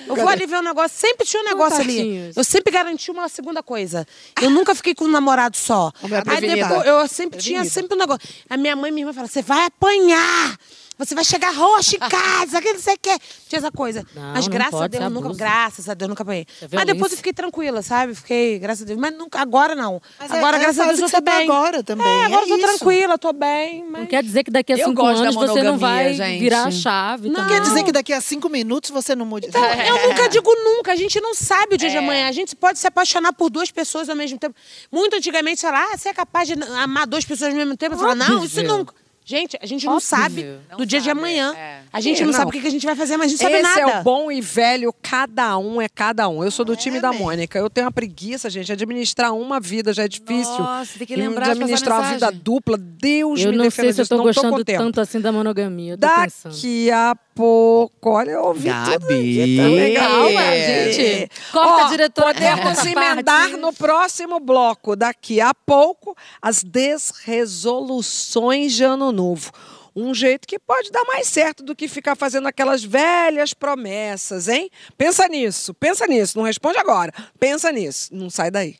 [0.06, 2.32] Eu vou ali ver um negócio, sempre tinha um negócio ali.
[2.36, 4.06] Eu sempre garanti uma segunda coisa.
[4.42, 5.92] Eu nunca fiquei com um namorado só.
[6.02, 6.68] Mulher Aí prevenida.
[6.68, 8.28] depois, eu sempre tinha sempre um negócio.
[8.50, 10.58] A minha mãe e minha irmã falavam, você vai apanhar!
[10.98, 13.16] Você vai chegar roxa em casa, que não sei o quê.
[13.48, 14.04] Tinha essa coisa.
[14.14, 15.38] Não, Mas não graças a Deus, é nunca, abuso.
[15.38, 16.46] graças a Deus, nunca apanhei.
[16.62, 18.14] é Mas depois eu fiquei tranquila, sabe?
[18.14, 18.98] Fiquei, graças a Deus.
[18.98, 20.00] Mas nunca, agora não.
[20.18, 21.44] Mas é- agora, é graças a Deus, eu tô você tá bem.
[21.44, 22.66] agora também, É, agora é eu tô isso.
[22.78, 23.84] tranquila, tô bem.
[23.90, 24.00] Mas...
[24.02, 26.38] Não quer dizer que daqui a cinco anos você não vai gente.
[26.40, 27.28] virar a chave.
[27.28, 27.54] Não, também.
[27.56, 29.46] Quer dizer que daqui a cinco minutos você não muda.
[29.46, 32.26] Então, eu nunca digo nunca, a gente não sabe o dia de amanhã.
[32.28, 34.54] A gente pode se apaixonar por duas pessoas ao mesmo tempo.
[34.90, 37.94] Muito antigamente, sei lá, ah, você é capaz de amar duas pessoas ao mesmo tempo?
[37.94, 38.94] Eu falo, não, isso nunca.
[39.28, 40.06] Gente, a gente não Óbvio.
[40.08, 41.52] sabe Não do dia de sabe, amanhã.
[41.56, 41.82] é.
[41.96, 42.38] A gente É, não, não.
[42.38, 43.80] sabe o que a gente vai fazer, mas a gente sabe Esse nada.
[43.80, 46.44] é o bom e velho, cada um é cada um.
[46.44, 47.10] Eu sou do time da.
[47.10, 47.58] Mônica.
[47.58, 48.70] Eu tenho uma preguiça, gente.
[48.70, 50.58] Administrar uma vida já é difícil.
[50.58, 52.40] Nossa, tem que E lembrar de de administrar uma vida mensagem.
[52.44, 52.76] dupla.
[52.78, 54.82] Deus Eu me não defenda sei se eu tô não gostando tempo.
[54.84, 55.94] tanto assim da monogamia.
[55.94, 56.52] Eu tô pensando.
[56.52, 59.40] Daqui a pouco, olha, eu ouvi tudo Gabi.
[59.42, 59.94] aqui também.
[59.94, 60.92] Calma, É.
[60.92, 61.30] gente.
[61.52, 62.34] Corta, Ó, diretora.
[62.34, 69.50] Podemos emendar no próximo bloco, daqui a pouco, as desresoluções de ano novo.
[69.98, 74.70] Um jeito que pode dar mais certo do que ficar fazendo aquelas velhas promessas, hein?
[74.98, 76.36] Pensa nisso, pensa nisso.
[76.36, 77.10] Não responde agora.
[77.40, 78.14] Pensa nisso.
[78.14, 78.76] Não sai daí.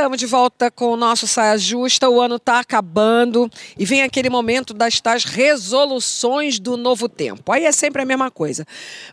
[0.00, 2.08] Estamos de volta com o nosso Saia Justa.
[2.08, 7.52] O ano está acabando e vem aquele momento das tais resoluções do novo tempo.
[7.52, 8.64] Aí é sempre a mesma coisa.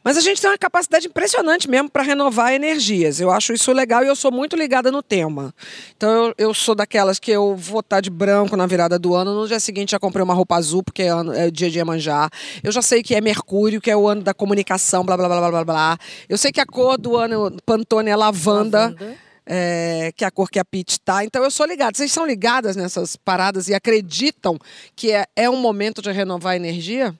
[0.01, 3.19] Mas a gente tem uma capacidade impressionante mesmo para renovar energias.
[3.19, 5.53] Eu acho isso legal e eu sou muito ligada no tema.
[5.97, 9.33] Então eu, eu sou daquelas que eu vou estar de branco na virada do ano.
[9.33, 12.29] No dia seguinte já comprei uma roupa azul porque é, ano, é dia de Iemanjá.
[12.63, 15.39] Eu já sei que é Mercúrio, que é o ano da comunicação, blá blá blá
[15.39, 15.97] blá blá blá.
[16.29, 19.17] Eu sei que a cor do ano Pantone é lavanda Lavanda.
[19.47, 21.23] É, que é a cor que a Pete tá.
[21.23, 21.97] Então eu sou ligada.
[21.97, 24.59] Vocês são ligadas nessas paradas e acreditam
[24.95, 27.17] que é, é um momento de renovar a energia?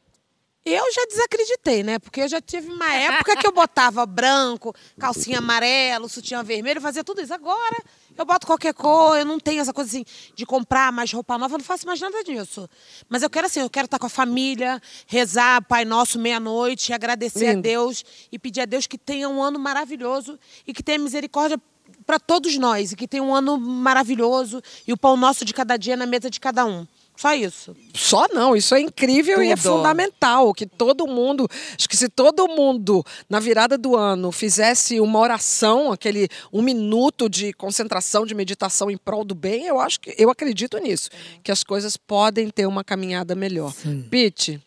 [0.65, 1.97] Eu já desacreditei, né?
[1.97, 7.05] Porque eu já tive uma época que eu botava branco, calcinha amarelo, sutiã vermelho, fazia
[7.05, 7.34] tudo isso.
[7.34, 7.78] Agora
[8.17, 10.03] eu boto qualquer cor, eu não tenho essa coisa assim
[10.36, 12.69] de comprar mais roupa nova, eu não faço mais nada disso.
[13.07, 17.47] Mas eu quero assim, eu quero estar com a família, rezar Pai Nosso meia-noite, agradecer
[17.47, 17.61] a Lindo.
[17.61, 21.57] Deus e pedir a Deus que tenha um ano maravilhoso e que tenha misericórdia
[22.05, 25.77] para todos nós e que tenha um ano maravilhoso e o pão nosso de cada
[25.77, 26.88] dia na mesa de cada um.
[27.17, 27.75] Só isso.
[27.95, 29.77] Só não, isso é incrível e é Tudo.
[29.77, 30.53] fundamental.
[30.53, 35.91] Que todo mundo, acho que se todo mundo na virada do ano fizesse uma oração,
[35.91, 40.29] aquele um minuto de concentração, de meditação em prol do bem, eu acho que eu
[40.29, 41.09] acredito nisso,
[41.43, 43.73] que as coisas podem ter uma caminhada melhor.
[44.11, 44.61] Pete,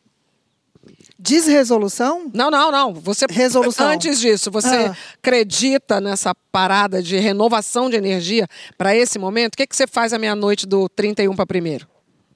[1.20, 2.30] Desresolução?
[2.32, 2.94] não, não, não.
[2.94, 3.88] Você Resolução.
[3.88, 4.96] antes disso, você Ah.
[5.22, 8.48] acredita nessa parada de renovação de energia
[8.78, 9.54] para esse momento?
[9.54, 11.86] O que, que você faz à meia-noite do 31 para primeiro?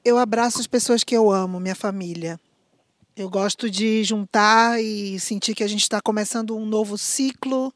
[0.05, 2.39] eu abraço as pessoas que eu amo, minha família.
[3.17, 7.73] Eu gosto de juntar e sentir que a gente está começando um novo ciclo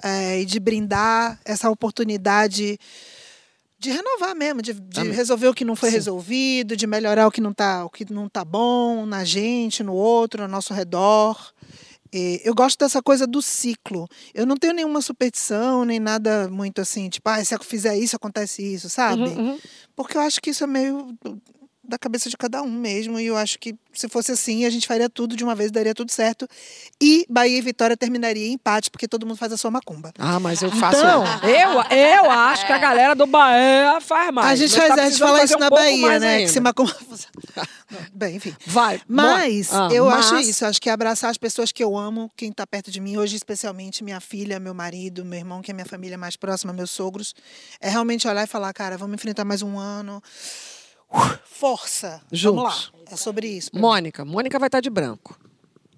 [0.00, 2.78] é, e de brindar essa oportunidade
[3.78, 7.40] de renovar mesmo, de, de resolver o que não foi resolvido, de melhorar o que
[7.40, 11.52] não está o que não tá bom na gente, no outro, ao nosso redor.
[12.12, 14.08] E eu gosto dessa coisa do ciclo.
[14.34, 18.16] Eu não tenho nenhuma superstição, nem nada muito assim, tipo, ah, se eu fizer isso,
[18.16, 19.24] acontece isso, sabe?
[19.94, 21.14] Porque eu acho que isso é meio
[21.88, 23.18] da cabeça de cada um mesmo.
[23.18, 25.94] E eu acho que se fosse assim, a gente faria tudo de uma vez, daria
[25.94, 26.46] tudo certo.
[27.00, 30.12] E Bahia e Vitória terminaria em empate, porque todo mundo faz a sua macumba.
[30.18, 30.98] Ah, mas eu faço.
[30.98, 34.48] Então- eu, eu acho que a galera do Bahia faz mais.
[34.48, 36.28] a gente tá faz, a gente fala isso um na Bahia, né?
[36.36, 36.46] ainda.
[36.46, 36.94] Que se macumba.
[38.12, 38.54] Bem, enfim.
[38.66, 39.00] Vai.
[39.08, 42.30] Mas Ah, eu mas- acho isso, eu acho que abraçar as pessoas que eu amo,
[42.36, 45.74] quem está perto de mim, hoje especialmente minha filha, meu marido, meu irmão, que é
[45.74, 47.34] minha família mais próxima, meus sogros,
[47.80, 50.22] é realmente olhar e falar, cara, vamos enfrentar mais um ano.
[51.44, 52.20] Força!
[52.30, 52.70] Vamos lá.
[52.70, 52.92] Juntos.
[53.10, 53.70] É sobre isso.
[53.72, 54.24] Mônica.
[54.24, 55.38] Mônica vai estar de branco.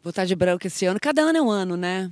[0.02, 0.98] Vou estar de branco esse ano.
[1.00, 2.10] Cada ano é um ano, né?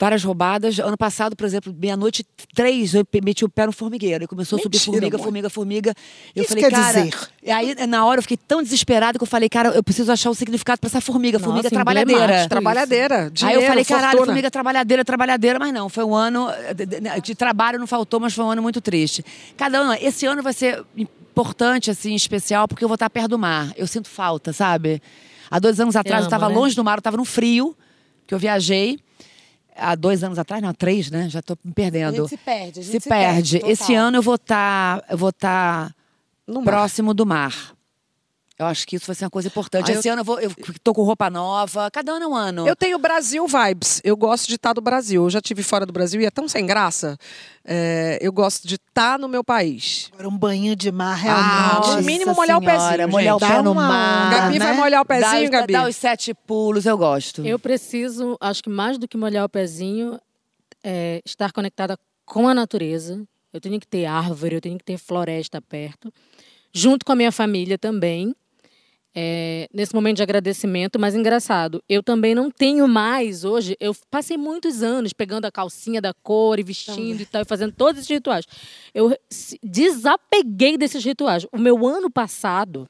[0.00, 0.78] Várias roubadas.
[0.78, 2.24] Ano passado, por exemplo, meia-noite,
[2.54, 4.24] três, eu meti o pé no formigueiro.
[4.24, 5.24] E começou a subir Mentira, formiga, amor.
[5.24, 5.94] formiga, formiga.
[6.34, 7.02] Eu Isso falei, quer cara.
[7.04, 7.14] dizer?
[7.42, 10.30] E aí, na hora, eu fiquei tão desesperada que eu falei, cara, eu preciso achar
[10.30, 11.38] o significado pra essa formiga.
[11.38, 12.48] Nossa, formiga trabalhadeira.
[12.48, 13.24] Trabalhadeira.
[13.24, 14.26] Aí Dinheiro, eu falei, caralho, fortuna.
[14.26, 16.86] formiga trabalhadeira, trabalhadeira, mas não, foi um ano eh, de,
[17.20, 19.22] de- trabalho não faltou, mas foi um ano muito triste.
[19.54, 23.38] Cada ano, esse ano vai ser importante, assim, especial, porque eu vou estar perto do
[23.38, 23.70] mar.
[23.76, 25.02] Eu sinto falta, sabe?
[25.50, 26.54] Há dois anos atrás eu ama, estava né?
[26.58, 27.76] longe do mar, eu estava no frio,
[28.26, 28.98] que eu viajei.
[29.76, 31.28] Há dois anos atrás, não, três, né?
[31.28, 32.16] Já estou me A perdendo.
[32.16, 33.58] gente se perde, a gente se, se perde.
[33.58, 35.30] perde, Esse ano eu vou estar, eu vou
[36.60, 36.64] mar.
[36.64, 37.72] próximo do mar.
[38.60, 39.90] Eu acho que isso vai ser uma coisa importante.
[39.90, 40.50] Ah, eu- Esse ano eu vou, eu
[40.84, 41.90] tô com roupa nova.
[41.90, 42.68] Cada ano é um ano.
[42.68, 44.02] Eu tenho Brasil vibes.
[44.04, 45.22] Eu gosto de estar do Brasil.
[45.24, 47.16] Eu já tive fora do Brasil e é tão sem graça.
[47.64, 50.10] É, eu gosto de estar no meu país.
[50.12, 51.96] Agora, um banho de mar, Ah, realmente.
[51.96, 53.44] no mínimo molhar o Senhora, pezinho, molhar gente.
[53.44, 54.30] o pé Dá no uma mar.
[54.30, 54.78] Gabi vai né?
[54.78, 55.72] molhar o Dá pezinho, os- Gabi?
[55.72, 57.46] Dá os sete pulos, eu gosto.
[57.46, 60.20] Eu preciso, acho que mais do que molhar o pezinho,
[60.84, 63.22] é estar conectada com a natureza.
[63.54, 66.12] Eu tenho que ter árvore, eu tenho que ter floresta perto,
[66.74, 68.34] junto com a minha família também.
[69.14, 73.76] É, nesse momento de agradecimento, mas engraçado, eu também não tenho mais hoje.
[73.80, 77.72] Eu passei muitos anos pegando a calcinha da cor e vestindo e tal, e fazendo
[77.72, 78.46] todos esses rituais.
[78.94, 79.16] Eu
[79.62, 81.46] desapeguei desses rituais.
[81.52, 82.88] O meu ano passado,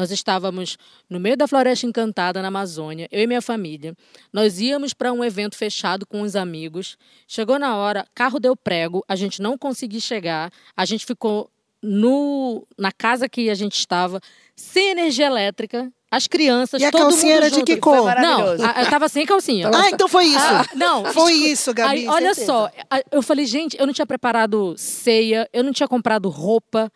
[0.00, 0.78] nós estávamos
[1.10, 3.94] no meio da Floresta Encantada, na Amazônia, eu e minha família.
[4.32, 6.96] Nós íamos para um evento fechado com os amigos.
[7.28, 11.50] Chegou na hora, carro deu prego, a gente não conseguiu chegar, a gente ficou
[11.82, 14.20] no, na casa que a gente estava,
[14.60, 17.66] sem energia elétrica, as crianças, E a todo calcinha mundo era de junto.
[17.66, 18.14] que cor?
[18.20, 19.70] Não, eu estava sem calcinha.
[19.72, 20.38] Ah, então foi isso.
[20.38, 21.90] Ah, não, Foi isso, Gabi.
[22.00, 22.46] Aí, olha certeza.
[22.46, 22.70] só,
[23.12, 26.90] eu falei, gente, eu não tinha preparado ceia, eu não tinha comprado roupa.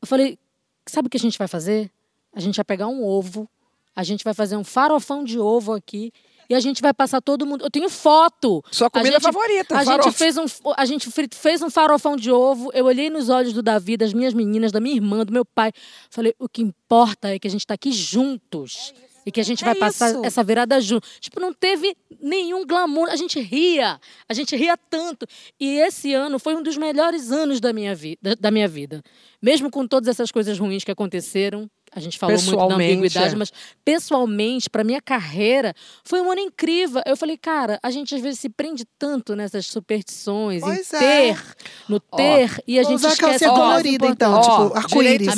[0.00, 0.38] Eu falei,
[0.86, 1.90] sabe o que a gente vai fazer?
[2.32, 3.48] A gente vai pegar um ovo,
[3.94, 6.12] a gente vai fazer um farofão de ovo aqui
[6.48, 7.64] e a gente vai passar todo mundo.
[7.64, 8.62] Eu tenho foto.
[8.70, 10.44] Sua A comida gente- favorita, A gente fez um,
[10.76, 12.70] a gente fez um farofão de ovo.
[12.74, 15.72] Eu olhei nos olhos do Davi, das minhas meninas, da minha irmã, do meu pai.
[16.10, 18.92] Falei, o que importa é que a gente está aqui juntos.
[19.26, 20.22] E que a gente É vai passar isso.
[20.22, 21.08] essa virada junto.
[21.18, 23.08] Tipo, não teve nenhum glamour.
[23.08, 23.98] A gente ria.
[24.28, 25.26] A gente ria tanto.
[25.58, 29.02] E esse ano foi um dos melhores anos da minha, vi da, da minha vida.
[29.40, 31.70] Mesmo com todas essas coisas ruins que aconteceram.
[31.94, 33.36] A gente falou muito da ambiguidade, é.
[33.36, 33.52] mas
[33.84, 35.74] pessoalmente, para minha carreira,
[36.04, 37.00] foi um ano incrível.
[37.06, 40.98] Eu falei, cara, a gente às vezes se prende tanto nessas superstições, Pois em é.
[40.98, 41.42] ter,
[41.88, 44.60] no ter, e a gente usar a esquece calcinha colorida, então, importante.
[44.60, 45.28] Ó, tipo, arco-íris.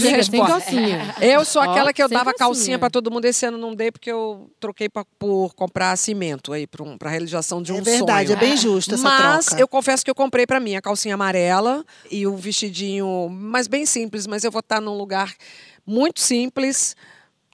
[1.21, 2.79] Eu sou aquela que eu dava calcinha calcinha.
[2.79, 3.25] pra todo mundo.
[3.25, 7.11] Esse ano não dei porque eu troquei pra, por comprar cimento aí pra, um, pra
[7.11, 8.37] realização de um É verdade, sonho.
[8.39, 9.61] é bem justo essa Mas troca.
[9.61, 13.85] eu confesso que eu comprei pra mim a calcinha amarela e o vestidinho, mas bem
[13.85, 15.35] simples, mas eu vou estar num lugar
[15.87, 16.97] muito simples,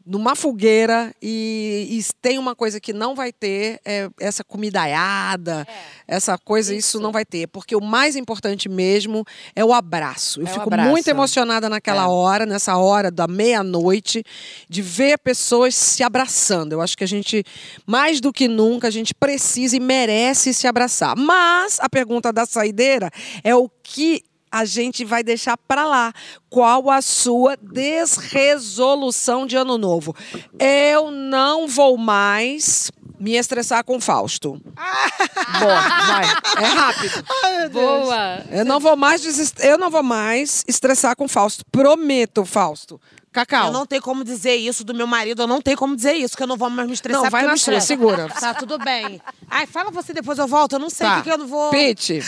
[0.05, 5.65] numa fogueira e, e tem uma coisa que não vai ter, é essa comidaiada,
[6.09, 6.99] essa coisa, isso.
[6.99, 9.25] não vai ter, porque o mais importante mesmo
[9.55, 10.41] é o abraço.
[10.41, 10.91] Eu É fico abraço.
[10.91, 12.07] muito emocionada naquela É.
[12.09, 14.25] hora, nessa hora da meia-noite,
[14.69, 16.73] de ver pessoas se abraçando.
[16.73, 17.45] Eu acho que a gente,
[17.87, 21.17] mais do que nunca, a gente precisa e merece se abraçar.
[21.17, 23.09] Mas a pergunta da saideira
[23.45, 26.13] é o que a gente vai deixar para lá.
[26.51, 30.15] Qual a sua desresolução de ano novo?
[30.59, 34.53] Eu não vou mais me estressar com Fausto.
[34.53, 36.25] Bom, vai.
[36.63, 37.25] É rápido.
[37.73, 38.45] Boa!
[38.51, 39.23] Eu não vou mais
[39.61, 41.65] eu não vou mais estressar com Fausto.
[41.71, 43.01] Prometo, Fausto.
[43.33, 43.69] Cacau.
[43.69, 46.37] Eu não tenho como dizer isso do meu marido, eu não tenho como dizer isso,
[46.37, 47.23] que eu não vou mais me estressar.
[47.23, 47.87] Não, vai na me sua, estresso.
[47.87, 48.29] segura.
[48.29, 49.23] Tá, tudo bem.
[49.49, 51.17] Ai, fala você, depois eu volto, eu não sei o Tá.
[51.17, 51.71] que, que eu não vou...
[51.71, 52.21] Pete.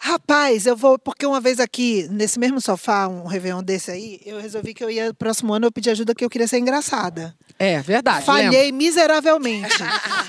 [0.00, 4.40] Rapaz, eu vou, porque uma vez aqui, nesse mesmo sofá, um Réveillon desse aí, eu
[4.40, 7.34] resolvi que eu ia, próximo ano, eu pedi ajuda que eu queria ser engraçada.
[7.58, 8.24] É, verdade.
[8.24, 9.74] Falhei miseravelmente.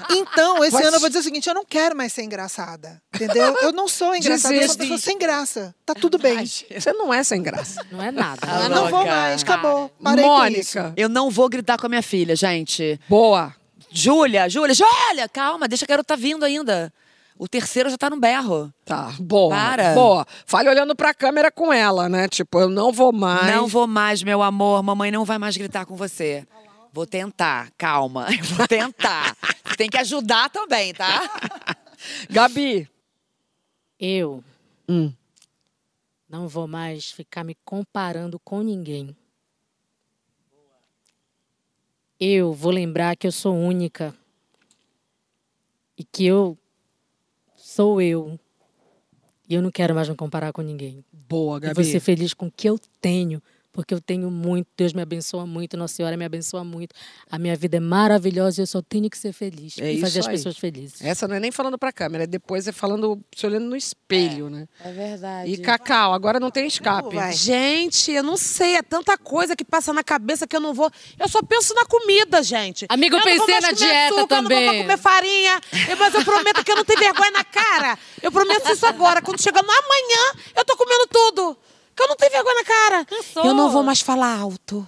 [0.09, 2.99] Então, esse Mas- ano eu vou dizer o seguinte: eu não quero mais ser engraçada.
[3.13, 3.55] Entendeu?
[3.61, 4.77] Eu não sou engraçada, eu sou uma Desiste.
[4.79, 5.75] pessoa sem graça.
[5.85, 6.43] Tá tudo bem.
[6.45, 7.85] Você não é sem graça.
[7.91, 8.39] Não é nada.
[8.41, 9.91] Ah, Eu não vou mais, acabou.
[10.03, 10.77] Parei com isso.
[10.79, 10.93] Mônica.
[10.97, 12.99] Eu não vou gritar com a minha filha, gente.
[13.07, 13.53] Boa.
[13.91, 16.91] Júlia, Júlia, Júlia, calma, deixa a garota vindo ainda.
[17.41, 18.71] O terceiro já tá no berro.
[18.83, 19.55] Tá, boa.
[19.55, 19.93] Para.
[19.93, 20.27] Boa.
[20.45, 22.27] Fale olhando pra câmera com ela, né?
[22.27, 23.55] Tipo, eu não vou mais.
[23.55, 24.83] Não vou mais, meu amor.
[24.83, 26.45] Mamãe não vai mais gritar com você.
[26.91, 28.27] Vou tentar, calma.
[28.37, 29.37] Eu vou tentar.
[29.63, 31.77] Você tem que ajudar também, tá?
[32.29, 32.89] Gabi.
[33.97, 34.43] Eu
[34.89, 35.13] Hum.
[36.27, 39.15] não vou mais ficar me comparando com ninguém.
[42.19, 44.13] Eu vou lembrar que eu sou única
[45.97, 46.57] e que eu
[47.79, 48.37] sou eu.
[49.47, 51.01] E eu não quero mais me comparar com ninguém.
[51.13, 51.75] Boa, E Gabi.
[51.75, 54.67] vou ser feliz com o que eu tenho, porque eu tenho muito.
[54.77, 56.93] Deus me abençoa muito, Nossa Senhora me abençoa muito.
[57.29, 60.19] A minha vida é maravilhosa e eu só tenho que ser feliz É e fazer
[60.19, 60.35] as aí.
[60.35, 61.01] pessoas felizes.
[61.01, 64.49] Essa não é nem falando pra câmera, é depois é falando, se olhando no espelho,
[64.49, 64.67] né?
[64.83, 65.51] É verdade.
[65.51, 67.15] E Cacau, agora não tem escape.
[67.33, 70.89] Gente, eu não sei, é tanta coisa que passa na cabeça que eu não vou.
[71.19, 72.85] Eu só penso na comida, gente.
[72.89, 74.81] Amiga, eu não vou pensei na dieta açúcar, Eu não vou também.
[74.81, 75.61] comer farinha.
[75.89, 77.97] Eu- Mas eu prometo que eu não tenho vergonha na cara.
[78.21, 79.21] Eu prometo isso agora.
[79.21, 81.57] Quando chegar no amanhã, eu tô comendo tudo.
[81.99, 83.07] Que eu não tenho vergonha na cara.
[83.43, 84.87] Eu não vou mais falar alto.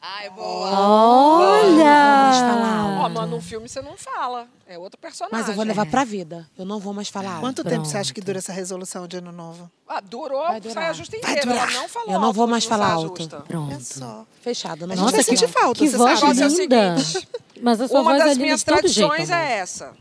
[0.00, 0.70] Ai, boa.
[0.70, 3.04] mais falar Olha!
[3.04, 4.46] Ó, mas no filme você não fala.
[4.64, 5.36] É outro personagem.
[5.40, 6.48] Mas eu vou levar pra vida.
[6.56, 7.40] Eu não vou mais falar alto.
[7.40, 8.14] Quanto tempo você acha Pronto.
[8.14, 9.68] que dura essa resolução de ano novo?
[9.88, 10.74] Ah, durou, Vai durar.
[10.74, 11.50] saia justa Vai inteira.
[11.50, 11.80] Ela durar.
[11.82, 13.20] não falou Eu não vou mais falar alto.
[13.24, 13.80] É Pronto.
[13.82, 14.24] só.
[14.40, 14.84] Fechada.
[14.84, 15.52] A Não gente vai falar sentir alto.
[15.58, 16.28] falta, Que você voz sabe.
[16.34, 16.98] Mas é o linda!
[17.00, 17.28] seguinte,
[17.60, 19.44] Mas a sua Uma voz é das linda minhas de todo tradições jeito, amor.
[19.44, 19.92] é essa.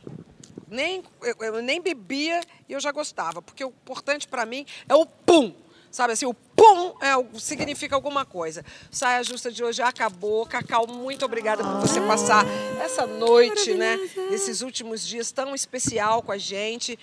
[0.70, 3.41] Nem, eu, eu nem bebia e eu já gostava.
[3.41, 5.52] Porque o importante pra mim é o pum.
[5.96, 8.66] Sabe assim, o pum é, significa alguma coisa.
[8.91, 10.46] Saia Justa de hoje acabou.
[10.46, 12.46] Cacau, muito obrigada por você passar
[12.84, 13.98] essa noite, né?
[14.30, 17.00] Esses últimos dias tão especial com a gente.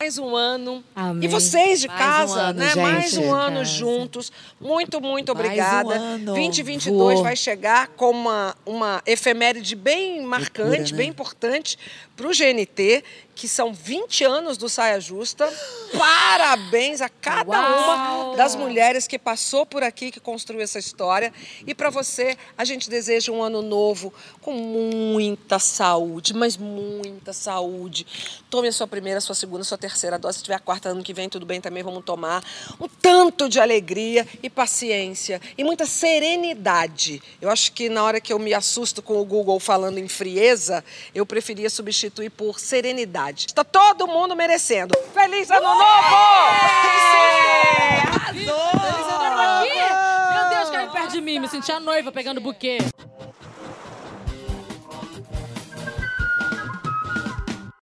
[0.00, 0.82] Mais um ano.
[0.96, 1.24] Amém.
[1.24, 2.66] E vocês de Mais um casa, ano, né?
[2.68, 2.78] gente.
[2.78, 3.64] Mais um ano casa.
[3.64, 4.32] juntos.
[4.58, 5.92] Muito, muito um obrigada.
[5.92, 6.24] ano.
[6.24, 7.22] 2022 Voou.
[7.22, 10.98] vai chegar com uma, uma efeméride bem marcante, né?
[10.98, 11.76] bem importante
[12.18, 15.48] para o GNT, que são 20 anos do Saia Justa.
[15.96, 18.30] Parabéns a cada Uau!
[18.30, 21.32] uma das mulheres que passou por aqui, que construiu essa história.
[21.64, 24.12] E para você, a gente deseja um ano novo
[24.42, 28.04] com muita saúde, mas muita saúde.
[28.50, 30.38] Tome a sua primeira, a sua segunda, a sua terceira dose.
[30.38, 32.44] Se tiver a quarta ano que vem, tudo bem também, vamos tomar.
[32.80, 37.22] Um tanto de alegria e paciência e muita serenidade.
[37.40, 40.84] Eu acho que na hora que eu me assusto com o Google falando em frieza,
[41.14, 43.46] eu preferia substituir por serenidade.
[43.46, 44.94] Está todo mundo merecendo.
[45.12, 45.78] Feliz ano novo!
[48.34, 52.78] Meu Deus, caiu perto de mim, me senti a noiva pegando buquê.